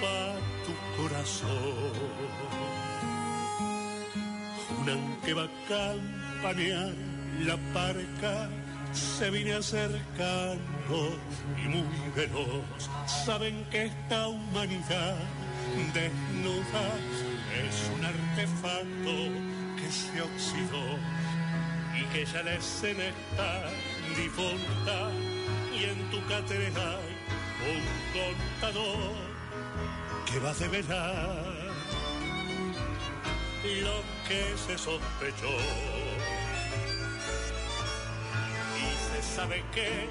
para 0.00 0.34
tu 0.64 1.02
corazón 1.02 2.44
Que 4.84 5.32
va 5.32 5.44
a 5.44 5.48
campanear 5.66 6.92
la 7.46 7.56
parca 7.72 8.50
se 8.92 9.30
viene 9.30 9.54
acercando 9.54 11.18
y 11.56 11.68
muy 11.68 12.10
veloz. 12.14 12.90
Saben 13.24 13.64
que 13.70 13.86
esta 13.86 14.28
humanidad 14.28 15.16
desnuda 15.94 16.86
es 17.64 17.90
un 17.96 18.04
artefacto 18.04 19.16
que 19.78 19.90
se 19.90 20.20
oxidó 20.20 20.98
y 21.98 22.04
que 22.12 22.26
ya 22.26 22.42
la 22.42 22.54
escena 22.54 23.04
está 23.04 23.70
difunta 24.14 25.10
y 25.74 25.84
en 25.84 26.10
tu 26.10 26.22
cátedra 26.28 26.98
hay 26.98 27.72
un 27.72 28.60
contador 28.60 29.14
que 30.26 30.38
va 30.40 30.50
a 30.50 30.54
develar 30.54 31.63
lo 33.64 34.02
que 34.28 34.56
se 34.58 34.76
sospechó. 34.76 35.56
Y 38.76 39.22
se 39.22 39.34
sabe 39.34 39.64
que 39.72 40.08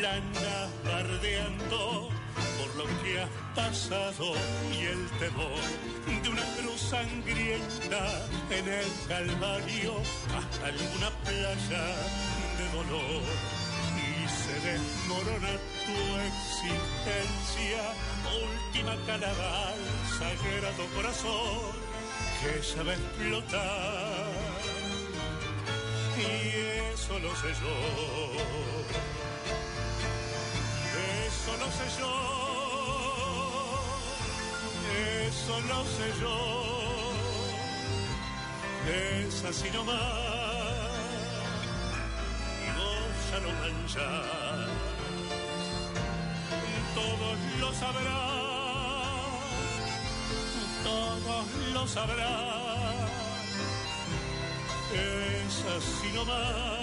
la 0.00 0.14
andas 0.14 0.70
bardeando 0.84 2.08
por 2.58 2.76
lo 2.76 3.02
que 3.02 3.20
has 3.20 3.30
pasado 3.54 4.34
y 4.72 4.86
el 4.86 5.08
temor 5.20 6.22
de 6.22 6.28
una 6.28 6.42
cruz 6.56 6.80
sangrienta 6.80 8.26
en 8.50 8.68
el 8.68 8.86
Calvario 9.08 9.94
hasta 10.36 10.66
alguna 10.66 11.10
playa 11.24 11.84
de 12.58 12.68
dolor. 12.74 13.22
Y 13.96 14.28
se 14.28 14.54
desmorona 14.68 15.52
tu 15.86 15.98
existencia, 16.30 17.82
última 18.42 18.96
calabaza, 19.06 19.76
sagrado 20.18 20.86
corazón 20.96 21.85
que 22.40 22.62
sabe 22.62 22.94
explotar. 22.94 24.30
Y 26.16 26.92
eso 26.92 27.18
lo 27.18 27.34
sé 27.36 27.48
yo. 27.62 27.74
Eso 31.26 31.52
lo 31.62 31.68
sé 31.78 31.86
yo. 31.98 32.12
Eso 35.28 35.60
lo 35.60 35.84
sé 35.96 36.08
yo. 36.20 36.36
Es 38.88 39.44
así 39.44 39.70
nomás. 39.70 40.00
Y 42.64 42.68
vos 42.78 43.14
ya 43.30 43.38
lo 43.44 43.50
manchás. 43.60 44.68
Todos 46.94 47.38
lo 47.60 47.74
sabrán 47.74 48.15
lo 51.72 51.86
sabrán. 51.86 53.06
Es 54.92 55.64
así 55.76 56.12
nomás. 56.14 56.76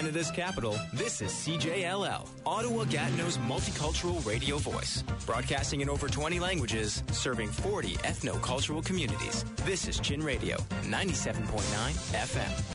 Canada's 0.00 0.30
capital, 0.30 0.78
this 0.94 1.20
is 1.20 1.30
CJLL, 1.30 2.26
Ottawa 2.46 2.84
Gatineau's 2.84 3.36
multicultural 3.36 4.24
radio 4.24 4.56
voice. 4.56 5.04
Broadcasting 5.26 5.82
in 5.82 5.90
over 5.90 6.08
20 6.08 6.40
languages, 6.40 7.04
serving 7.12 7.48
40 7.48 7.96
ethno-cultural 7.96 8.80
communities. 8.80 9.44
This 9.66 9.86
is 9.86 10.00
Chin 10.00 10.22
Radio, 10.22 10.56
97.9 10.84 11.44
FM. 12.14 12.62